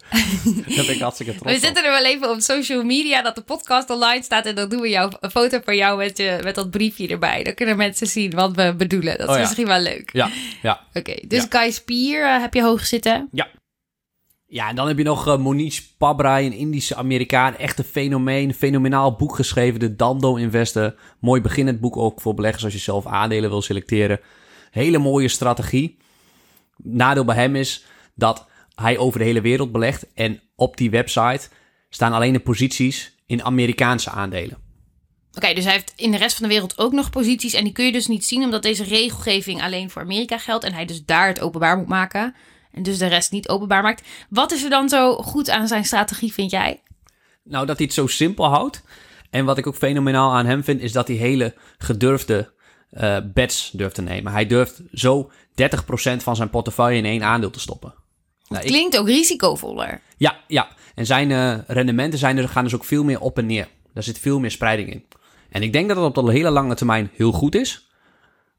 Daar 0.67 0.85
ben 0.87 0.95
ik 0.95 1.01
hartstikke 1.01 1.35
trots 1.35 1.53
We 1.53 1.59
zetten 1.59 1.85
er 1.85 1.91
wel 1.91 2.05
even 2.05 2.31
op 2.31 2.41
social 2.41 2.83
media 2.83 3.23
dat 3.23 3.35
de 3.35 3.43
podcast 3.43 3.91
online 3.91 4.23
staat. 4.23 4.47
En 4.47 4.55
dan 4.55 4.69
doen 4.69 4.81
we 4.81 4.89
jou, 4.89 5.13
een 5.21 5.31
foto 5.31 5.61
van 5.65 5.77
jou 5.77 5.99
met, 5.99 6.17
je, 6.17 6.39
met 6.43 6.55
dat 6.55 6.71
briefje 6.71 7.09
erbij. 7.09 7.43
Dan 7.43 7.55
kunnen 7.55 7.77
mensen 7.77 8.07
zien 8.07 8.31
wat 8.31 8.55
we 8.55 8.75
bedoelen. 8.77 9.19
Dat 9.19 9.27
is 9.27 9.29
oh, 9.29 9.35
ja. 9.35 9.41
misschien 9.41 9.67
wel 9.67 9.81
leuk. 9.81 10.11
Ja, 10.13 10.31
ja. 10.63 10.81
Oké, 10.89 10.99
okay, 10.99 11.25
dus 11.29 11.47
ja. 11.51 11.61
Guy 11.61 11.71
Spier 11.71 12.25
uh, 12.25 12.41
heb 12.41 12.55
je 12.55 12.63
hoog 12.63 12.87
zitten. 12.87 13.29
Ja. 13.33 13.49
Ja, 14.47 14.69
en 14.69 14.77
dan 14.77 14.89
heb 14.89 14.99
je 14.99 15.05
nog 15.05 15.39
Monish 15.39 15.81
Pabrai, 15.99 16.47
een 16.47 16.53
Indische 16.53 16.97
Amerikaan. 16.97 17.57
Echt 17.57 17.79
een 17.79 17.85
fenomeen. 17.85 18.55
Fenomenaal 18.55 19.17
boek 19.17 19.35
geschreven, 19.35 19.81
de 19.81 19.97
Dando 19.97 20.35
Investor. 20.37 20.95
Mooi 21.21 21.41
beginnend 21.41 21.81
boek 21.81 21.97
ook 21.97 22.21
voor 22.21 22.35
beleggers 22.35 22.65
als 22.65 22.73
je 22.73 22.79
zelf 22.79 23.07
aandelen 23.07 23.51
wil 23.51 23.63
selecteren. 23.63 24.21
Hele 24.70 24.98
mooie 24.98 25.28
strategie. 25.28 25.98
Nadeel 26.76 27.24
bij 27.24 27.37
hem 27.37 27.56
is 27.56 27.85
dat 28.14 28.46
hij 28.74 28.98
over 28.98 29.18
de 29.18 29.24
hele 29.24 29.40
wereld 29.40 29.72
belegt. 29.72 30.06
En 30.14 30.40
op 30.56 30.76
die 30.76 30.90
website 30.90 31.48
staan 31.88 32.12
alleen 32.12 32.33
de 32.33 32.40
posities 32.40 33.14
in 33.26 33.44
Amerikaanse 33.44 34.11
aandelen. 34.11 34.59
Oké, 35.35 35.54
dus 35.54 35.64
hij 35.64 35.72
heeft 35.72 35.92
in 35.96 36.11
de 36.11 36.16
rest 36.16 36.37
van 36.37 36.48
de 36.48 36.52
wereld 36.52 36.78
ook 36.78 36.92
nog 36.92 37.11
posities. 37.11 37.54
En 37.54 37.64
die 37.64 37.72
kun 37.72 37.85
je 37.85 37.92
dus 37.92 38.06
niet 38.06 38.24
zien, 38.24 38.42
omdat 38.42 38.62
deze 38.62 38.85
regelgeving 38.85 39.62
alleen 39.62 39.90
voor 39.90 40.02
Amerika 40.02 40.38
geldt. 40.38 40.64
En 40.64 40.72
hij 40.72 40.85
dus 40.85 41.04
daar 41.04 41.28
het 41.28 41.40
openbaar 41.40 41.76
moet 41.76 41.88
maken. 41.88 42.35
En 42.72 42.83
dus 42.83 42.98
de 42.98 43.06
rest 43.06 43.33
niet 43.33 43.48
openbaar 43.48 43.83
maakt. 43.83 44.09
Wat 44.28 44.52
is 44.52 44.64
er 44.64 44.70
dan 44.70 44.88
zo 44.88 45.16
goed 45.16 45.50
aan 45.50 45.68
zijn 45.68 45.85
strategie, 45.85 46.33
vind 46.33 46.50
jij? 46.50 46.83
Nou, 47.44 47.66
dat 47.66 47.76
hij 47.76 47.87
het 47.87 47.94
zo 47.94 48.06
simpel 48.06 48.48
houdt. 48.48 48.83
En 49.30 49.44
wat 49.44 49.59
ik 49.59 49.66
ook 49.66 49.76
fenomenaal 49.76 50.33
aan 50.33 50.46
hem 50.46 50.64
vind, 50.64 50.80
is 50.80 50.92
dat 50.92 51.09
hij 51.09 51.16
hele 51.16 51.54
gedurfde 51.78 52.52
uh, 52.92 53.16
bets 53.24 53.70
durft 53.70 53.94
te 53.94 54.03
nemen. 54.03 54.33
Hij 54.33 54.46
durft 54.46 54.83
zo 54.92 55.31
30% 55.31 56.16
van 56.16 56.37
zijn 56.37 56.50
portefeuille 56.50 56.98
in 56.98 57.05
één 57.05 57.22
aandeel 57.22 57.50
te 57.50 57.61
stoppen. 57.61 57.94
Nou, 58.48 58.64
klinkt 58.64 58.98
ook 58.98 59.07
risicovoller. 59.07 60.00
Ja, 60.16 60.37
ja. 60.46 60.68
En 60.94 61.07
zijn 61.07 61.31
uh, 61.31 61.59
rendementen 61.66 62.18
zijn 62.18 62.38
er, 62.38 62.48
gaan 62.48 62.64
dus 62.64 62.74
ook 62.74 62.85
veel 62.85 63.05
meer 63.05 63.20
op 63.20 63.38
en 63.38 63.46
neer. 63.46 63.68
Daar 63.94 64.03
zit 64.03 64.18
veel 64.18 64.40
meer 64.40 64.50
spreiding 64.50 64.92
in. 64.92 65.05
En 65.50 65.62
ik 65.62 65.72
denk 65.72 65.88
dat 65.88 65.96
het 65.96 66.16
op 66.16 66.26
de 66.26 66.33
hele 66.33 66.50
lange 66.50 66.74
termijn 66.74 67.11
heel 67.14 67.33
goed 67.33 67.55
is. 67.55 67.90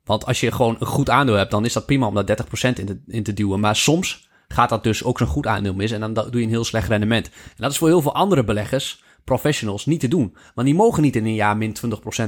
Want 0.03 0.25
als 0.25 0.39
je 0.39 0.51
gewoon 0.51 0.75
een 0.79 0.87
goed 0.87 1.09
aandeel 1.09 1.35
hebt, 1.35 1.51
dan 1.51 1.65
is 1.65 1.73
dat 1.73 1.85
prima 1.85 2.07
om 2.07 2.13
daar 2.13 2.37
30% 2.37 2.49
in 2.61 2.85
te, 2.85 3.01
in 3.07 3.23
te 3.23 3.33
duwen. 3.33 3.59
Maar 3.59 3.75
soms 3.75 4.29
gaat 4.47 4.69
dat 4.69 4.83
dus 4.83 5.03
ook 5.03 5.17
zo'n 5.17 5.27
goed 5.27 5.47
aandeel 5.47 5.73
mis 5.73 5.91
en 5.91 5.99
dan 5.99 6.13
doe 6.13 6.37
je 6.37 6.41
een 6.41 6.49
heel 6.49 6.63
slecht 6.63 6.87
rendement. 6.87 7.27
En 7.27 7.55
dat 7.55 7.71
is 7.71 7.77
voor 7.77 7.87
heel 7.87 8.01
veel 8.01 8.13
andere 8.13 8.43
beleggers, 8.43 9.03
professionals, 9.23 9.85
niet 9.85 9.99
te 9.99 10.07
doen. 10.07 10.35
Want 10.55 10.67
die 10.67 10.75
mogen 10.75 11.01
niet 11.01 11.15
in 11.15 11.25
een 11.25 11.33
jaar 11.33 11.57
min 11.57 11.75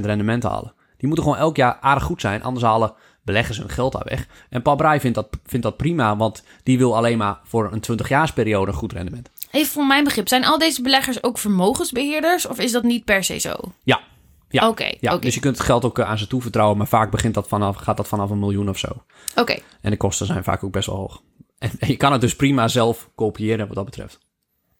rendement 0.00 0.42
halen. 0.42 0.74
Die 0.96 1.06
moeten 1.06 1.24
gewoon 1.24 1.38
elk 1.38 1.56
jaar 1.56 1.78
aardig 1.80 2.04
goed 2.04 2.20
zijn, 2.20 2.42
anders 2.42 2.64
halen 2.64 2.94
beleggers 3.22 3.58
hun 3.58 3.68
geld 3.68 3.92
daar 3.92 4.04
weg. 4.04 4.26
En 4.50 4.62
Paul 4.62 4.76
Braai 4.76 5.00
vindt 5.00 5.16
dat, 5.16 5.28
vindt 5.44 5.64
dat 5.64 5.76
prima, 5.76 6.16
want 6.16 6.44
die 6.62 6.78
wil 6.78 6.96
alleen 6.96 7.18
maar 7.18 7.40
voor 7.44 7.72
een 7.72 7.82
20-jaarsperiode 7.92 8.68
een 8.68 8.72
goed 8.72 8.92
rendement. 8.92 9.30
Even 9.50 9.72
voor 9.72 9.86
mijn 9.86 10.04
begrip, 10.04 10.28
zijn 10.28 10.44
al 10.44 10.58
deze 10.58 10.82
beleggers 10.82 11.22
ook 11.22 11.38
vermogensbeheerders 11.38 12.46
of 12.46 12.58
is 12.58 12.72
dat 12.72 12.82
niet 12.82 13.04
per 13.04 13.24
se 13.24 13.38
zo? 13.38 13.54
Ja. 13.82 14.00
Ja, 14.48 14.68
Oké, 14.68 14.94
ja. 15.00 15.16
dus 15.16 15.34
je 15.34 15.40
kunt 15.40 15.56
het 15.56 15.66
geld 15.66 15.84
ook 15.84 15.98
eh, 15.98 16.08
aan 16.08 16.18
ze 16.18 16.26
toevertrouwen, 16.26 16.78
maar 16.78 16.86
vaak 16.86 17.10
begint 17.10 17.34
dat 17.34 17.48
vanaf, 17.48 17.76
gaat 17.76 17.96
dat 17.96 18.08
vanaf 18.08 18.30
een 18.30 18.38
miljoen 18.38 18.68
of 18.68 18.78
zo. 18.78 18.88
Oké, 19.36 19.58
En 19.80 19.90
de 19.90 19.96
kosten 19.96 20.26
zijn 20.26 20.44
vaak 20.44 20.64
ook 20.64 20.72
best 20.72 20.86
wel 20.86 20.96
hoog. 20.96 21.22
En, 21.58 21.70
en 21.78 21.88
je 21.92 21.96
kan 21.96 22.12
het 22.12 22.20
dus 22.20 22.36
prima 22.36 22.68
zelf 22.68 23.10
kopiëren 23.14 23.66
wat 23.66 23.76
dat 23.76 23.84
betreft. 23.84 24.18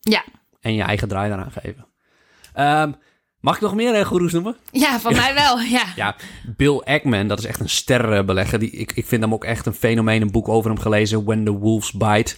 ja. 0.00 0.24
En 0.60 0.74
je 0.74 0.82
eigen 0.82 1.08
draai 1.08 1.28
daaraan 1.28 1.52
geven. 1.52 1.86
Ehm, 2.54 2.92
mag 3.44 3.54
ik 3.54 3.60
nog 3.60 3.74
meer 3.74 3.98
uh, 3.98 4.06
goeroes 4.06 4.32
noemen? 4.32 4.56
Ja, 4.70 5.00
van 5.00 5.12
mij 5.12 5.34
wel, 5.34 5.60
ja. 5.60 5.84
Ja, 5.96 6.16
Bill 6.56 6.80
Ackman, 6.84 7.28
dat 7.28 7.38
is 7.38 7.44
echt 7.44 7.60
een 7.60 7.68
sterrenbelegger. 7.68 8.58
Die, 8.58 8.70
ik, 8.70 8.92
ik 8.92 9.06
vind 9.06 9.22
hem 9.22 9.32
ook 9.32 9.44
echt 9.44 9.66
een 9.66 9.74
fenomeen. 9.74 10.22
Een 10.22 10.30
boek 10.30 10.48
over 10.48 10.70
hem 10.70 10.78
gelezen, 10.78 11.24
When 11.24 11.44
the 11.44 11.52
Wolves 11.52 11.92
Bite. 11.92 12.36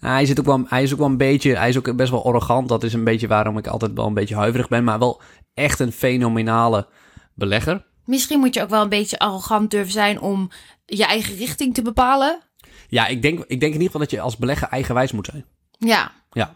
Nou, 0.00 0.14
hij, 0.14 0.26
zit 0.26 0.38
ook 0.38 0.46
wel, 0.46 0.64
hij 0.68 0.82
is 0.82 0.92
ook 0.92 0.98
wel 0.98 1.06
een 1.06 1.16
beetje, 1.16 1.56
hij 1.56 1.68
is 1.68 1.78
ook 1.78 1.96
best 1.96 2.10
wel 2.10 2.24
arrogant. 2.24 2.68
Dat 2.68 2.82
is 2.82 2.92
een 2.92 3.04
beetje 3.04 3.26
waarom 3.26 3.58
ik 3.58 3.66
altijd 3.66 3.92
wel 3.94 4.06
een 4.06 4.14
beetje 4.14 4.34
huiverig 4.34 4.68
ben. 4.68 4.84
Maar 4.84 4.98
wel 4.98 5.20
echt 5.54 5.78
een 5.78 5.92
fenomenale 5.92 6.86
belegger. 7.34 7.84
Misschien 8.04 8.38
moet 8.38 8.54
je 8.54 8.62
ook 8.62 8.70
wel 8.70 8.82
een 8.82 8.88
beetje 8.88 9.18
arrogant 9.18 9.70
durven 9.70 9.92
zijn 9.92 10.20
om 10.20 10.50
je 10.86 11.04
eigen 11.04 11.36
richting 11.36 11.74
te 11.74 11.82
bepalen. 11.82 12.40
Ja, 12.88 13.06
ik 13.06 13.22
denk, 13.22 13.38
ik 13.38 13.48
denk 13.48 13.62
in 13.62 13.80
ieder 13.80 13.86
geval 13.86 14.00
dat 14.00 14.10
je 14.10 14.20
als 14.20 14.36
belegger 14.36 14.68
eigenwijs 14.68 15.12
moet 15.12 15.26
zijn. 15.26 15.44
Ja, 15.78 16.12
Ja. 16.30 16.54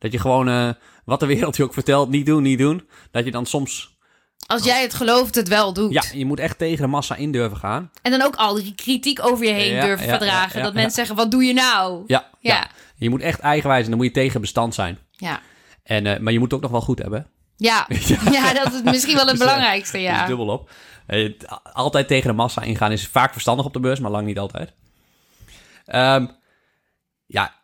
Dat 0.00 0.12
je 0.12 0.18
gewoon, 0.18 0.48
eh, 0.48 0.68
wat 1.04 1.20
de 1.20 1.26
wereld 1.26 1.56
je 1.56 1.62
ook 1.62 1.72
vertelt, 1.72 2.08
niet 2.08 2.26
doen, 2.26 2.42
niet 2.42 2.58
doen. 2.58 2.88
Dat 3.10 3.24
je 3.24 3.30
dan 3.30 3.46
soms, 3.46 3.98
als 4.46 4.64
jij 4.64 4.82
het 4.82 4.94
gelooft, 4.94 5.34
het 5.34 5.48
wel 5.48 5.72
doet. 5.72 5.92
ja, 5.92 6.02
je 6.12 6.24
moet 6.24 6.38
echt 6.40 6.58
tegen 6.58 6.82
de 6.82 6.86
massa 6.86 7.14
in 7.16 7.32
durven 7.32 7.56
gaan. 7.58 7.90
En 8.02 8.10
dan 8.10 8.22
ook 8.22 8.36
al 8.36 8.54
die 8.54 8.74
kritiek 8.74 9.24
over 9.24 9.44
je 9.46 9.52
heen 9.52 9.74
Ja, 9.74 9.84
durven 9.84 10.06
ja, 10.06 10.16
verdragen. 10.18 10.58
ja, 10.58 10.64
dat 10.64 10.74
mensen 10.74 10.92
zeggen, 10.94 11.16
wat 11.16 11.30
doe 11.30 11.44
je 11.44 11.52
nou? 11.52 12.04
Ja, 12.06 12.30
ja. 12.38 12.68
Je 12.96 13.10
moet 13.10 13.20
echt 13.22 13.40
eigenwijs 13.40 13.82
en 13.84 13.88
dan 13.88 13.98
moet 13.98 14.06
je 14.08 14.12
tegen 14.12 14.40
bestand 14.40 14.74
zijn. 14.74 14.98
Ja, 15.10 15.40
En, 15.82 16.06
eh, 16.06 16.18
maar 16.20 16.32
je 16.32 16.38
moet 16.38 16.46
het 16.50 16.56
ook 16.56 16.62
nog 16.62 16.70
wel 16.70 16.80
goed 16.80 16.98
hebben. 16.98 17.26
ja. 17.56 17.86
ja 18.32 18.52
dat 18.52 18.72
is 18.72 18.82
misschien 18.82 19.14
wel 19.16 19.26
het 19.26 19.30
Dus, 19.38 19.40
eh, 19.40 19.46
belangrijkste, 19.46 19.96
Dus 19.96 20.06
ja. 20.06 20.26
dubbel 20.26 20.48
op. 20.48 20.70
Altijd 21.72 22.08
tegen 22.08 22.28
de 22.28 22.36
massa 22.36 22.62
ingaan 22.62 22.92
is 22.92 23.06
vaak 23.06 23.32
verstandig 23.32 23.66
op 23.66 23.72
de 23.72 23.80
beurs, 23.80 24.00
maar 24.00 24.10
lang 24.10 24.26
niet 24.26 24.38
altijd. 24.38 24.72
Ehm, 25.84 26.26
ja, 27.26 27.54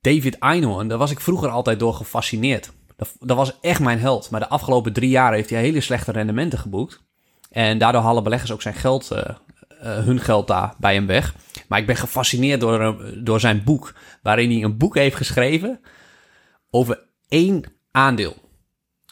David 0.00 0.38
Einhorn, 0.38 0.88
daar 0.88 0.98
was 0.98 1.10
ik 1.10 1.20
vroeger 1.20 1.48
altijd 1.48 1.78
door 1.78 1.94
gefascineerd. 1.94 2.72
Dat, 3.18 3.36
was 3.36 3.60
echt 3.60 3.80
mijn 3.80 3.98
held. 3.98 4.30
Maar 4.30 4.40
de 4.40 4.48
afgelopen 4.48 4.92
drie 4.92 5.10
jaar 5.10 5.32
heeft 5.32 5.50
hij 5.50 5.60
hele 5.60 5.80
slechte 5.80 6.12
rendementen 6.12 6.58
geboekt. 6.58 7.02
En 7.50 7.78
daardoor 7.78 8.02
halen 8.02 8.22
beleggers 8.22 8.52
ook 8.52 8.62
zijn 8.62 8.74
geld, 8.74 9.10
eh, 9.10 9.18
eh, 9.20 10.04
hun 10.04 10.20
geld 10.20 10.46
daar 10.46 10.74
bij 10.78 10.94
hem 10.94 11.06
weg. 11.06 11.34
Maar 11.68 11.78
ik 11.78 11.86
ben 11.86 11.96
gefascineerd 11.96 12.60
door, 12.60 12.80
eh, 12.80 13.12
door 13.24 13.40
zijn 13.40 13.64
boek, 13.64 13.94
waarin 14.22 14.50
hij 14.50 14.62
een 14.62 14.76
boek 14.76 14.94
heeft 14.94 15.16
geschreven 15.16 15.80
over 16.70 17.02
één 17.28 17.64
aandeel. 17.90 18.36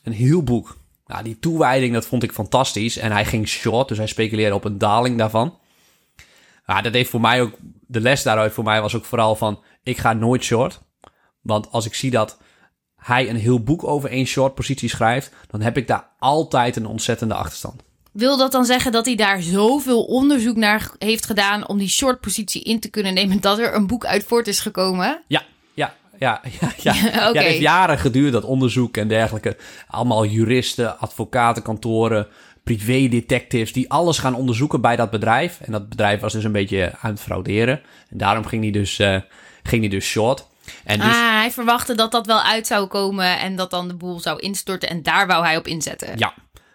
Een 0.03 0.12
heel 0.12 0.42
boek. 0.42 0.77
Nou, 1.07 1.24
die 1.24 1.38
toewijding, 1.38 1.92
dat 1.92 2.07
vond 2.07 2.22
ik 2.22 2.33
fantastisch. 2.33 2.96
En 2.96 3.12
hij 3.12 3.24
ging 3.24 3.48
short, 3.48 3.88
dus 3.88 3.98
hij 3.98 4.07
speculeerde 4.07 4.55
op 4.55 4.64
een 4.64 4.79
daling 4.79 5.18
daarvan. 5.18 5.59
Ja, 6.66 6.81
dat 6.81 6.92
heeft 6.92 7.11
voor 7.11 7.20
mij 7.20 7.42
ook... 7.42 7.53
De 7.87 8.01
les 8.01 8.22
daaruit 8.22 8.53
voor 8.53 8.64
mij 8.64 8.81
was 8.81 8.94
ook 8.94 9.05
vooral 9.05 9.37
van... 9.37 9.62
Ik 9.88 9.98
ga 9.98 10.12
nooit 10.12 10.44
short. 10.44 10.81
Want 11.40 11.70
als 11.70 11.87
ik 11.87 11.94
zie 11.94 12.11
dat 12.11 12.38
hij 12.96 13.29
een 13.29 13.37
heel 13.37 13.62
boek 13.62 13.85
over 13.85 14.11
één 14.11 14.27
short 14.27 14.55
positie 14.55 14.88
schrijft... 14.88 15.31
dan 15.51 15.61
heb 15.61 15.77
ik 15.77 15.87
daar 15.87 16.09
altijd 16.18 16.77
een 16.77 16.87
ontzettende 16.87 17.35
achterstand. 17.35 17.83
Wil 18.12 18.37
dat 18.37 18.53
dan 18.53 18.64
zeggen 18.64 18.92
dat 18.92 19.07
hij 19.07 19.14
daar 19.14 19.42
zoveel 19.42 20.05
onderzoek 20.05 20.57
naar 20.57 20.90
heeft 20.98 21.27
gedaan 21.27 21.68
om 21.68 21.79
die 21.79 21.88
short 21.88 22.20
positie 22.20 22.62
in 22.62 22.81
te 22.81 22.88
kunnen 22.90 23.14
nemen, 23.14 23.40
dat 23.40 23.59
er 23.59 23.74
een 23.74 23.87
boek 23.87 24.05
uit 24.05 24.24
voort 24.24 24.48
is 24.48 24.61
gekomen? 24.61 25.22
Ja, 25.27 25.42
ja, 25.74 25.94
ja, 26.18 26.40
ja. 26.61 26.72
ja. 26.77 26.94
Ja 27.12 27.27
het 27.27 27.37
heeft 27.37 27.61
jaren 27.61 27.98
geduurd, 27.98 28.33
dat 28.33 28.44
onderzoek 28.44 28.96
en 28.96 29.09
dergelijke. 29.09 29.57
Allemaal 29.87 30.27
juristen, 30.27 30.98
advocatenkantoren, 30.98 32.27
privédetectives... 32.62 33.72
die 33.72 33.90
alles 33.90 34.18
gaan 34.18 34.35
onderzoeken 34.35 34.81
bij 34.81 34.96
dat 34.96 35.11
bedrijf. 35.11 35.61
En 35.61 35.72
dat 35.72 35.88
bedrijf 35.88 36.20
was 36.20 36.33
dus 36.33 36.44
een 36.44 36.53
beetje 36.53 36.94
aan 37.01 37.11
het 37.11 37.20
frauderen. 37.20 37.81
En 38.11 38.18
daarom 38.18 38.46
ging 38.46 38.62
hij 38.62 38.72
dus, 38.72 38.98
eh, 38.98 39.20
ging 39.68 39.81
hij 39.81 39.90
dus 39.90 40.04
short. 40.07 40.46
En 40.85 40.98
dus, 40.98 41.09
Ah, 41.09 41.33
hij 41.40 41.50
verwachtte 41.50 41.94
dat 41.94 42.11
dat 42.11 42.26
wel 42.26 42.42
uit 42.42 42.66
zou 42.66 42.87
komen 42.87 43.38
en 43.38 43.57
dat 43.57 43.70
dan 43.70 43.88
de 43.88 43.94
boel 43.94 44.20
zou 44.20 44.38
instorten 44.40 44.88
en 44.88 45.02
daar 45.02 45.26
wou 45.26 45.44
hij 45.44 45.57
op 45.57 45.66
inzetten. 45.66 46.18
ja, 46.18 46.35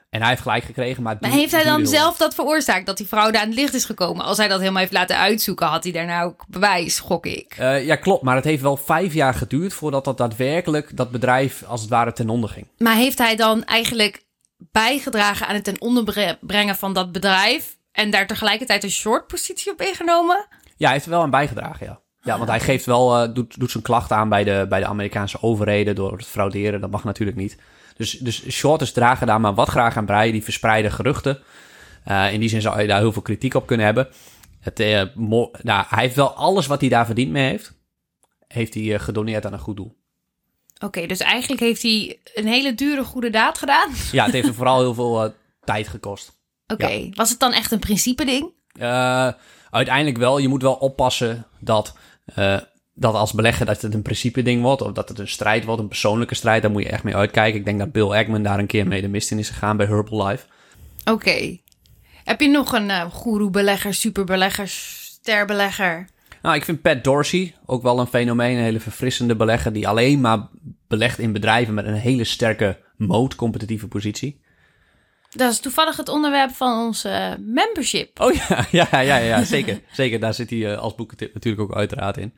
en 0.09 0.19
hij 0.19 0.29
heeft 0.29 0.41
gelijk 0.41 0.63
gekregen, 0.63 1.03
maar... 1.03 1.17
heeft 1.19 1.51
hij 1.51 1.63
dan 1.63 1.87
zelf 1.87 2.17
dat 2.17 2.35
veroorzaakt, 2.35 2.85
dat 2.85 2.97
die 2.97 3.05
fraude 3.05 3.39
aan 3.39 3.45
het 3.47 3.55
licht 3.55 3.73
is 3.73 3.85
gekomen? 3.85 4.25
Als 4.25 4.37
hij 4.37 4.47
dat 4.47 4.59
helemaal 4.59 4.79
heeft 4.81 4.93
laten 4.93 5.17
uitzoeken, 5.17 5.67
had 5.67 5.83
hij 5.83 5.91
daarna 5.91 6.23
ook 6.23 6.45
bewijs, 6.47 6.99
gok 6.99 7.25
ik. 7.25 7.55
Eh, 7.57 7.85
ja, 7.85 7.95
klopt. 7.95 8.23
Maar 8.23 8.35
het 8.35 8.43
heeft 8.43 8.61
wel 8.61 8.77
vijf 8.77 9.13
jaar 9.13 9.33
geduurd 9.33 9.73
voordat 9.73 10.05
dat 10.05 10.17
daadwerkelijk 10.17 10.97
dat 10.97 11.11
bedrijf 11.11 11.63
als 11.63 11.81
het 11.81 11.89
ware 11.89 12.13
ten 12.13 12.29
onder 12.29 12.49
ging. 12.49 12.67
Maar 12.77 12.95
heeft 12.95 13.17
hij 13.17 13.35
dan 13.35 13.63
eigenlijk 13.63 14.23
bijgedragen 14.57 15.47
aan 15.47 15.55
het 15.55 15.63
ten 15.63 15.81
onder 15.81 16.37
brengen 16.41 16.75
van 16.75 16.93
dat 16.93 17.11
bedrijf 17.11 17.77
en 17.91 18.09
daar 18.09 18.27
tegelijkertijd 18.27 18.83
een 18.83 18.91
short 18.91 19.27
positie 19.27 19.71
op 19.71 19.81
ingenomen? 19.81 20.47
Ja, 20.77 20.85
hij 20.85 20.91
heeft 20.91 21.05
er 21.05 21.11
wel 21.11 21.21
aan 21.21 21.29
bijgedragen, 21.29 21.85
ja. 21.85 21.99
Ja, 22.23 22.37
want 22.37 22.49
hij 22.49 22.59
geeft 22.59 22.85
wel, 22.85 23.17
eh, 23.17 23.33
doet, 23.33 23.59
doet 23.59 23.71
zijn 23.71 23.83
klacht 23.83 24.11
aan 24.11 24.29
bij 24.29 24.43
de, 24.43 24.65
bij 24.69 24.79
de 24.79 24.85
Amerikaanse 24.85 25.41
overheden 25.41 25.95
door 25.95 26.11
het 26.11 26.25
frauderen. 26.25 26.81
Dat 26.81 26.91
mag 26.91 27.03
natuurlijk 27.03 27.37
niet. 27.37 27.57
Dus, 27.95 28.11
dus 28.11 28.49
shorters 28.49 28.91
dragen 28.91 29.27
daar 29.27 29.41
maar 29.41 29.53
wat 29.53 29.69
graag 29.69 29.97
aan 29.97 30.05
bij. 30.05 30.31
Die 30.31 30.43
verspreiden 30.43 30.91
geruchten. 30.91 31.39
Eh, 32.03 32.33
in 32.33 32.39
die 32.39 32.49
zin 32.49 32.61
zou 32.61 32.81
je 32.81 32.87
daar 32.87 32.99
heel 32.99 33.11
veel 33.11 33.21
kritiek 33.21 33.53
op 33.53 33.67
kunnen 33.67 33.85
hebben. 33.85 34.07
Het, 34.59 34.79
eh, 34.79 35.03
nou, 35.61 35.85
hij 35.87 36.03
heeft 36.03 36.15
wel 36.15 36.33
alles 36.33 36.67
wat 36.67 36.79
hij 36.81 36.89
daar 36.89 37.05
verdiend 37.05 37.31
mee 37.31 37.49
heeft, 37.49 37.73
heeft 38.47 38.73
hij 38.73 38.99
gedoneerd 38.99 39.45
aan 39.45 39.53
een 39.53 39.59
goed 39.59 39.75
doel. 39.75 39.95
Oké, 40.79 41.05
dus 41.05 41.19
eigenlijk 41.19 41.61
heeft 41.61 41.81
hij 41.81 42.19
een 42.33 42.47
hele 42.47 42.75
dure 42.75 43.03
goede 43.03 43.29
daad 43.29 43.57
gedaan. 43.57 43.89
Ja, 44.11 44.23
het 44.23 44.33
heeft 44.33 44.45
hem 44.45 44.55
vooral 44.63 44.79
heel 44.79 44.93
veel 44.93 45.33
tijd 45.63 45.87
gekost. 45.87 46.37
Oké, 46.67 47.09
was 47.13 47.29
het 47.29 47.39
dan 47.39 47.53
echt 47.53 47.71
een 47.71 47.79
principe 47.79 48.25
ding? 48.25 48.51
Uiteindelijk 49.73 50.17
wel. 50.17 50.37
Je 50.37 50.47
moet 50.47 50.61
wel 50.61 50.73
oppassen 50.73 51.45
dat, 51.59 51.95
eh, 52.25 52.57
dat 52.93 53.13
als 53.13 53.33
belegger 53.33 53.65
dat 53.65 53.81
het 53.81 53.93
een 53.93 54.01
principe 54.01 54.41
ding 54.41 54.61
wordt. 54.61 54.81
Of 54.81 54.91
dat 54.91 55.09
het 55.09 55.19
een 55.19 55.27
strijd 55.27 55.65
wordt, 55.65 55.81
een 55.81 55.87
persoonlijke 55.87 56.35
strijd. 56.35 56.61
Daar 56.61 56.71
moet 56.71 56.83
je 56.83 56.89
echt 56.89 57.03
mee 57.03 57.15
uitkijken. 57.15 57.59
Ik 57.59 57.65
denk 57.65 57.79
dat 57.79 57.91
Bill 57.91 58.11
Ackman 58.11 58.43
daar 58.43 58.59
een 58.59 58.67
keer 58.67 58.87
mee 58.87 59.01
de 59.01 59.07
mist 59.07 59.31
in 59.31 59.39
is 59.39 59.49
gegaan 59.49 59.77
bij 59.77 59.85
Herbalife. 59.85 60.45
Oké. 61.05 61.57
Heb 62.23 62.41
je 62.41 62.47
nog 62.47 62.73
een 62.73 62.89
uh, 62.89 63.01
goeroe-belegger, 63.01 63.93
superbelegger, 63.93 64.67
sterbelegger? 64.67 66.07
Nou, 66.41 66.55
ik 66.55 66.65
vind 66.65 66.81
Pat 66.81 67.03
Dorsey 67.03 67.55
ook 67.65 67.83
wel 67.83 67.99
een 67.99 68.07
fenomeen. 68.07 68.57
Een 68.57 68.63
hele 68.63 68.79
verfrissende 68.79 69.35
belegger 69.35 69.73
die 69.73 69.87
alleen 69.87 70.21
maar 70.21 70.47
belegt 70.87 71.19
in 71.19 71.33
bedrijven 71.33 71.73
met 71.73 71.85
een 71.85 71.93
hele 71.93 72.23
sterke 72.23 72.79
moot, 72.97 73.35
competitieve 73.35 73.87
positie. 73.87 74.41
Dat 75.33 75.51
is 75.51 75.59
toevallig 75.59 75.97
het 75.97 76.09
onderwerp 76.09 76.51
van 76.55 76.85
onze 76.85 77.37
membership. 77.39 78.19
Oh 78.19 78.33
ja, 78.33 78.65
ja, 78.71 78.87
ja, 78.91 78.99
ja, 78.99 79.17
ja 79.17 79.43
zeker. 79.43 79.79
zeker, 79.91 80.19
daar 80.19 80.33
zit 80.33 80.49
hij 80.49 80.71
eh, 80.71 80.77
als 80.79 80.95
boekentip 80.95 81.33
natuurlijk 81.33 81.61
ook 81.71 81.77
uiteraard 81.77 82.17
in. 82.17 82.33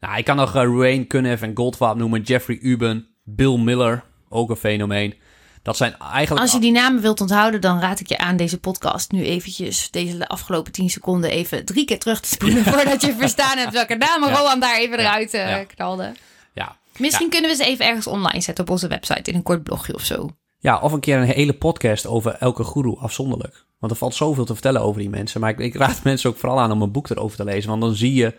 Nou, 0.00 0.18
ik 0.18 0.24
kan 0.24 0.36
nog 0.36 0.56
uh, 0.56 0.62
Ruane 0.62 1.06
Cunniff 1.06 1.42
en 1.42 1.56
Goldfarb 1.56 1.96
noemen, 1.98 2.22
Jeffrey 2.22 2.58
Uben, 2.62 3.06
Bill 3.24 3.56
Miller, 3.58 4.02
ook 4.28 4.50
een 4.50 4.56
fenomeen. 4.56 5.14
Dat 5.62 5.76
zijn 5.76 5.96
eigenlijk... 5.98 6.42
Als 6.42 6.52
je 6.52 6.58
die 6.60 6.72
namen 6.72 7.02
wilt 7.02 7.20
onthouden, 7.20 7.60
dan 7.60 7.80
raad 7.80 8.00
ik 8.00 8.06
je 8.08 8.18
aan 8.18 8.36
deze 8.36 8.60
podcast 8.60 9.10
nu 9.12 9.24
eventjes, 9.24 9.90
deze 9.90 10.28
afgelopen 10.28 10.72
10 10.72 10.90
seconden, 10.90 11.30
even 11.30 11.64
drie 11.64 11.84
keer 11.84 11.98
terug 11.98 12.20
te 12.20 12.28
spoelen 12.28 12.64
voordat 12.74 13.00
je 13.02 13.14
verstaan 13.18 13.58
hebt 13.58 13.72
welke 13.72 13.94
namen 13.94 14.28
Ja. 14.28 14.36
Roland 14.36 14.60
daar 14.62 14.78
even 14.78 14.98
eruit 14.98 15.32
Ja. 15.32 15.64
knalde. 15.64 16.12
Ja. 16.54 16.76
Misschien 16.96 17.30
kunnen 17.30 17.50
we 17.50 17.56
ze 17.56 17.64
even 17.64 17.86
ergens 17.86 18.06
online 18.06 18.40
zetten 18.40 18.64
op 18.64 18.70
onze 18.70 18.88
website 18.88 19.30
in 19.30 19.36
een 19.36 19.42
kort 19.42 19.62
blogje 19.62 19.94
of 19.94 20.04
zo. 20.04 20.30
Ja, 20.60 20.80
of 20.80 20.92
een 20.92 21.00
keer 21.00 21.16
een 21.16 21.24
hele 21.24 21.52
podcast 21.52 22.06
over 22.06 22.32
elke 22.34 22.64
guru 22.64 22.96
afzonderlijk. 22.96 23.64
Want 23.78 23.92
er 23.92 23.98
valt 23.98 24.14
zoveel 24.14 24.44
te 24.44 24.52
vertellen 24.52 24.80
over 24.80 25.00
die 25.00 25.10
mensen. 25.10 25.40
Maar 25.40 25.50
ik, 25.50 25.58
ik 25.58 25.74
raad 25.74 26.04
mensen 26.04 26.30
ook 26.30 26.36
vooral 26.36 26.60
aan 26.60 26.72
om 26.72 26.82
een 26.82 26.92
boek 26.92 27.08
erover 27.08 27.36
te 27.36 27.44
lezen. 27.44 27.70
Want 27.70 27.82
dan 27.82 27.94
zie 27.94 28.14
je, 28.14 28.34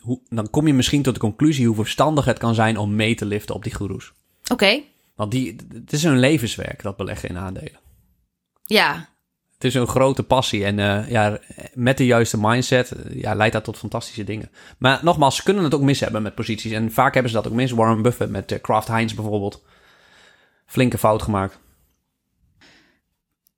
hoe, 0.00 0.20
dan 0.28 0.50
kom 0.50 0.66
je 0.66 0.74
misschien 0.74 1.02
tot 1.02 1.14
de 1.14 1.20
conclusie 1.20 1.66
hoe 1.66 1.74
verstandig 1.74 2.24
het 2.24 2.38
kan 2.38 2.54
zijn 2.54 2.76
om 2.76 2.94
mee 2.94 3.14
te 3.14 3.24
liften 3.24 3.54
op 3.54 3.62
die 3.62 3.74
gurus. 3.74 4.12
Oké, 4.52 4.80
Want 5.14 5.30
die, 5.30 5.56
het 5.74 5.92
is 5.92 6.02
hun 6.02 6.18
levenswerk, 6.18 6.82
dat 6.82 6.96
beleggen 6.96 7.28
in 7.28 7.38
aandelen. 7.38 7.80
ja. 8.64 9.08
Het 9.54 9.68
is 9.68 9.74
een 9.74 9.86
grote 9.86 10.22
passie 10.22 10.64
en 10.64 10.78
eh, 10.78 11.10
ja, 11.10 11.38
met 11.74 11.98
de 11.98 12.06
juiste 12.06 12.38
mindset 12.40 12.90
eh, 12.90 13.20
ja, 13.20 13.34
leidt 13.34 13.52
dat 13.52 13.64
tot 13.64 13.78
fantastische 13.78 14.24
dingen. 14.24 14.50
Maar 14.78 15.00
nogmaals, 15.02 15.36
ze 15.36 15.42
kunnen 15.42 15.64
het 15.64 15.74
ook 15.74 15.82
mis 15.82 16.00
hebben 16.00 16.22
met 16.22 16.34
posities. 16.34 16.72
En 16.72 16.92
vaak 16.92 17.14
hebben 17.14 17.32
ze 17.32 17.36
dat 17.36 17.46
ook 17.46 17.52
mis. 17.52 17.70
Warren 17.70 18.02
Buffett 18.02 18.30
met 18.30 18.52
eh, 18.52 18.60
Kraft 18.60 18.88
Heinz 18.88 19.14
bijvoorbeeld. 19.14 19.62
Flinke 20.70 20.98
fout 20.98 21.22
gemaakt. 21.22 21.58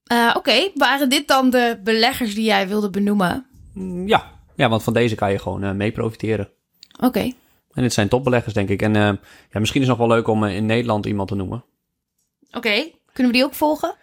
Eh, 0.04 0.34
Oké, 0.36 0.70
waren 0.74 1.08
dit 1.08 1.28
dan 1.28 1.50
de 1.50 1.80
beleggers 1.84 2.34
die 2.34 2.44
jij 2.44 2.68
wilde 2.68 2.90
benoemen? 2.90 3.46
Mm, 3.74 4.08
Ja. 4.08 4.30
ja, 4.56 4.68
want 4.68 4.82
van 4.82 4.92
deze 4.92 5.14
kan 5.14 5.32
je 5.32 5.38
gewoon 5.38 5.62
eh, 5.64 5.72
mee 5.72 5.92
profiteren. 5.92 6.50
Oké, 7.00 7.20
En 7.72 7.82
dit 7.82 7.92
zijn 7.92 8.08
topbeleggers, 8.08 8.54
denk 8.54 8.68
ik. 8.68 8.82
En 8.82 8.96
eh, 8.96 9.12
ja, 9.50 9.60
misschien 9.60 9.80
is 9.80 9.88
het 9.88 9.98
nog 9.98 10.06
wel 10.06 10.16
leuk 10.16 10.26
om 10.28 10.44
in 10.44 10.66
Nederland 10.66 11.06
iemand 11.06 11.28
te 11.28 11.34
noemen. 11.34 11.64
oké. 12.52 12.90
Kunnen 13.12 13.32
we 13.32 13.38
die 13.38 13.46
ook 13.46 13.54
volgen? 13.54 13.94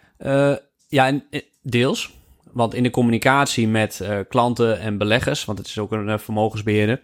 Ja, 0.88 1.08
in, 1.08 1.24
Deels. 1.62 2.18
Want 2.52 2.74
in 2.74 2.84
de 2.84 2.90
communicatie 2.90 3.68
met 3.68 4.02
klanten 4.30 4.80
en 4.80 4.98
beleggers, 4.98 5.46
want 5.46 5.58
het 5.58 5.68
is 5.68 5.78
ook 5.80 5.92
een 5.92 6.20
vermogensbeheerder, 6.20 7.02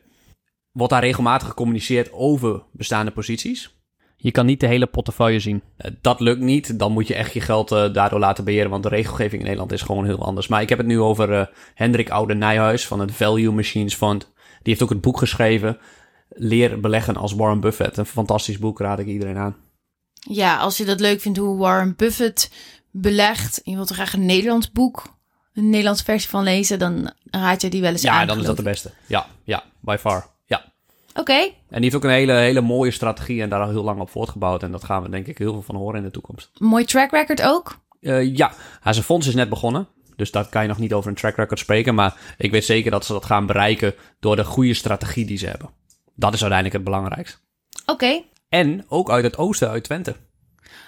wordt 0.71 0.91
daar 0.93 1.01
regelmatig 1.03 1.47
gecommuniceerd 1.47 2.11
over 2.11 2.63
bestaande 2.71 3.11
posities. 3.11 3.74
Je 4.25 4.31
kan 4.31 4.45
niet 4.45 4.59
de 4.59 4.67
hele 4.67 4.85
portefeuille 4.85 5.39
zien. 5.39 5.63
Uh, 5.77 5.91
dat 6.01 6.19
lukt 6.19 6.41
niet. 6.41 6.79
Dan 6.79 6.91
moet 6.91 7.07
je 7.07 7.15
echt 7.15 7.33
je 7.33 7.41
geld 7.41 7.69
daardoor 7.69 8.19
laten 8.19 8.43
beheren, 8.43 8.69
want 8.69 8.83
de 8.83 8.89
regelgeving 8.89 9.41
in 9.41 9.43
Nederland 9.43 9.71
is 9.71 9.81
gewoon 9.81 10.05
heel 10.05 10.25
anders. 10.25 10.47
Maar 10.47 10.61
ik 10.61 10.69
heb 10.69 10.77
het 10.77 10.87
nu 10.87 10.99
over 10.99 11.49
Hendrik 11.73 12.09
Oude 12.09 12.33
Nijhuis 12.33 12.87
van 12.87 12.99
het 12.99 13.11
Value 13.11 13.51
Machines 13.51 13.95
Fund. 13.95 14.21
Die 14.21 14.73
heeft 14.73 14.83
ook 14.83 14.89
het 14.89 15.01
boek 15.01 15.17
geschreven, 15.17 15.77
Leer 16.29 16.79
beleggen 16.79 17.15
als 17.15 17.33
Warren 17.33 17.59
Buffett. 17.59 17.97
Een 17.97 18.05
fantastisch 18.05 18.59
boek, 18.59 18.79
raad 18.79 18.99
ik 18.99 19.07
iedereen 19.07 19.37
aan. 19.37 19.55
Ja, 20.13 20.57
als 20.57 20.77
je 20.77 20.85
dat 20.85 20.99
leuk 20.99 21.21
vindt 21.21 21.37
hoe 21.37 21.57
Warren 21.57 21.95
Buffett 21.95 22.51
belegt, 22.91 23.61
je 23.63 23.75
wilt 23.75 23.89
er 23.89 23.95
graag 23.95 24.13
een 24.13 24.25
Nederlands 24.25 24.71
boek 24.71 25.15
een 25.55 25.69
Nederlandse 25.69 26.03
versie 26.03 26.29
van 26.29 26.43
lezen, 26.43 26.79
dan 26.79 27.13
raad 27.23 27.61
je 27.61 27.69
die 27.69 27.81
wel 27.81 27.91
eens 27.91 28.01
ja, 28.01 28.11
aan. 28.13 28.19
Ja, 28.19 28.25
dan 28.25 28.39
is 28.39 28.45
dat 28.45 28.57
de 28.57 28.63
beste. 28.63 28.91
Ja, 29.05 29.27
ja, 29.43 29.63
by 29.79 29.95
far. 29.99 30.34
Oké. 31.19 31.33
En 31.33 31.51
die 31.69 31.81
heeft 31.81 31.95
ook 31.95 32.03
een 32.03 32.09
hele, 32.09 32.33
hele 32.33 32.61
mooie 32.61 32.91
strategie 32.91 33.41
en 33.41 33.49
daar 33.49 33.61
al 33.61 33.69
heel 33.69 33.83
lang 33.83 33.99
op 33.99 34.09
voortgebouwd. 34.09 34.63
En 34.63 34.71
dat 34.71 34.83
gaan 34.83 35.03
we 35.03 35.09
denk 35.09 35.27
ik 35.27 35.37
heel 35.37 35.53
veel 35.53 35.61
van 35.61 35.75
horen 35.75 35.97
in 35.97 36.03
de 36.03 36.11
toekomst. 36.11 36.51
Mooi 36.57 36.85
track 36.85 37.11
record 37.11 37.41
ook? 37.41 37.79
Uh, 38.01 38.35
ja, 38.35 38.53
zijn 38.83 39.05
fonds 39.05 39.27
is 39.27 39.35
net 39.35 39.49
begonnen. 39.49 39.87
Dus 40.15 40.31
daar 40.31 40.49
kan 40.49 40.61
je 40.61 40.67
nog 40.67 40.77
niet 40.77 40.93
over 40.93 41.09
een 41.09 41.15
track 41.15 41.35
record 41.35 41.59
spreken. 41.59 41.95
Maar 41.95 42.17
ik 42.37 42.51
weet 42.51 42.65
zeker 42.65 42.91
dat 42.91 43.05
ze 43.05 43.13
dat 43.13 43.25
gaan 43.25 43.45
bereiken 43.45 43.93
door 44.19 44.35
de 44.35 44.43
goede 44.43 44.73
strategie 44.73 45.25
die 45.25 45.37
ze 45.37 45.47
hebben. 45.47 45.69
Dat 46.15 46.33
is 46.33 46.41
uiteindelijk 46.41 46.83
het 46.83 46.93
belangrijkste. 46.93 47.37
Oké. 47.85 48.21
En 48.49 48.85
ook 48.87 49.09
uit 49.09 49.23
het 49.23 49.37
oosten, 49.37 49.69
uit 49.69 49.83
Twente. 49.83 50.15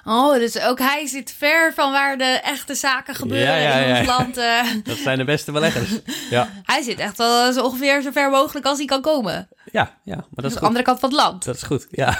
Oh, 0.09 0.33
dus 0.33 0.59
ook 0.59 0.79
hij 0.79 1.07
zit 1.07 1.33
ver 1.37 1.73
van 1.73 1.91
waar 1.91 2.17
de 2.17 2.39
echte 2.43 2.75
zaken 2.75 3.15
gebeuren 3.15 3.61
ja, 3.61 3.77
ja, 3.77 3.85
in 3.85 3.97
ons 3.97 4.07
land. 4.07 4.37
Uh. 4.37 4.63
Dat 4.83 4.97
zijn 4.97 5.17
de 5.17 5.23
beste 5.23 5.51
beleggers. 5.51 5.89
Ja. 6.29 6.49
Hij 6.63 6.81
zit 6.81 6.99
echt 6.99 7.17
wel 7.17 7.53
zo 7.53 7.63
ongeveer 7.63 8.01
zo 8.01 8.11
ver 8.11 8.29
mogelijk 8.29 8.65
als 8.65 8.77
hij 8.77 8.87
kan 8.87 9.01
komen. 9.01 9.47
Ja, 9.71 9.97
ja 10.03 10.15
maar 10.15 10.25
dat 10.43 10.51
is 10.51 10.53
de 10.53 10.65
andere 10.65 10.83
kant 10.83 10.99
van 10.99 11.09
het 11.09 11.17
land. 11.17 11.45
Dat 11.45 11.55
is 11.55 11.63
goed, 11.63 11.87
ja. 11.91 12.19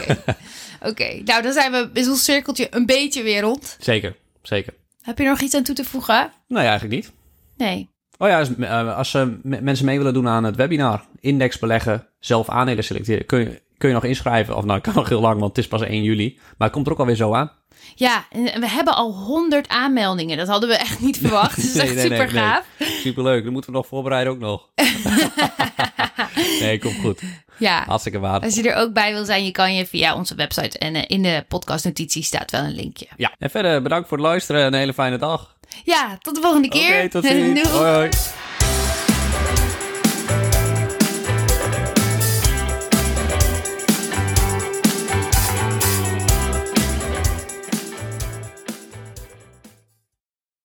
Oké, 0.89 1.21
nou 1.23 1.41
dan 1.41 1.53
zijn 1.53 1.71
we 1.71 1.89
is 1.93 2.07
ons 2.07 2.23
cirkeltje 2.23 2.67
een 2.69 2.85
beetje 2.85 3.23
weer 3.23 3.41
rond. 3.41 3.77
Zeker, 3.79 4.15
zeker. 4.41 4.73
Heb 5.01 5.17
je 5.17 5.23
nog 5.23 5.39
iets 5.39 5.55
aan 5.55 5.63
toe 5.63 5.75
te 5.75 5.83
voegen? 5.83 6.31
Nee, 6.47 6.65
eigenlijk 6.65 6.95
niet. 6.95 7.11
Nee. 7.57 7.89
Oh 8.17 8.27
ja, 8.27 8.39
als, 8.39 8.49
als 8.95 9.13
uh, 9.13 9.27
mensen 9.43 9.85
mee 9.85 9.97
willen 9.97 10.13
doen 10.13 10.27
aan 10.27 10.43
het 10.43 10.55
webinar, 10.55 11.05
index 11.19 11.59
beleggen, 11.59 12.07
zelf 12.19 12.49
aandelen 12.49 12.83
selecteren, 12.83 13.25
kun 13.25 13.39
je, 13.39 13.61
kun 13.77 13.87
je 13.87 13.95
nog 13.95 14.03
inschrijven. 14.03 14.55
Of 14.55 14.63
nou, 14.63 14.79
kan 14.85 14.93
nog 14.95 15.09
heel 15.09 15.21
lang, 15.21 15.39
want 15.39 15.55
het 15.55 15.65
is 15.65 15.67
pas 15.67 15.81
1 15.81 16.03
juli. 16.03 16.35
Maar 16.35 16.67
het 16.67 16.71
komt 16.71 16.85
er 16.85 16.91
ook 16.91 16.99
alweer 16.99 17.15
zo 17.15 17.33
aan. 17.33 17.51
Ja, 17.95 18.25
en 18.29 18.59
we 18.59 18.69
hebben 18.69 18.95
al 18.95 19.11
100 19.11 19.67
aanmeldingen. 19.67 20.37
Dat 20.37 20.47
hadden 20.47 20.69
we 20.69 20.75
echt 20.75 20.99
niet 20.99 21.17
verwacht. 21.17 21.55
Dat 21.63 21.65
is 21.65 21.75
echt 21.75 21.93
nee, 21.93 22.03
super 22.03 22.33
nee, 22.33 22.43
gaaf. 22.43 22.65
Superleuk. 22.79 23.43
Dan 23.43 23.53
moeten 23.53 23.71
we 23.71 23.77
nog 23.77 23.87
voorbereiden 23.87 24.33
ook 24.33 24.39
nog. 24.39 24.69
nee, 26.59 26.79
komt 26.79 26.99
goed. 27.01 27.21
Ja. 27.57 27.83
Hartstikke 27.85 28.19
waar. 28.19 28.39
Als 28.39 28.55
je 28.55 28.69
er 28.69 28.75
ook 28.75 28.93
bij 28.93 29.13
wil 29.13 29.25
zijn, 29.25 29.45
je 29.45 29.51
kan 29.51 29.75
je 29.75 29.85
via 29.85 30.15
onze 30.15 30.35
website 30.35 30.77
en 30.77 30.95
uh, 30.95 31.03
in 31.07 31.23
de 31.23 31.45
podcastnotities 31.47 32.27
staat 32.27 32.51
wel 32.51 32.63
een 32.63 32.75
linkje. 32.75 33.07
Ja. 33.17 33.35
En 33.39 33.49
verder 33.49 33.81
bedankt 33.81 34.07
voor 34.07 34.17
het 34.17 34.27
luisteren 34.27 34.61
en 34.61 34.67
een 34.67 34.79
hele 34.79 34.93
fijne 34.93 35.17
dag. 35.17 35.55
Ja, 35.83 36.17
tot 36.21 36.35
de 36.35 36.41
volgende 36.41 36.67
keer. 36.67 36.87
Oké, 36.87 36.93
okay, 36.93 37.09
tot 37.09 37.25
ziens. 37.25 37.69
hoi. 37.69 37.93
hoi. 37.93 38.09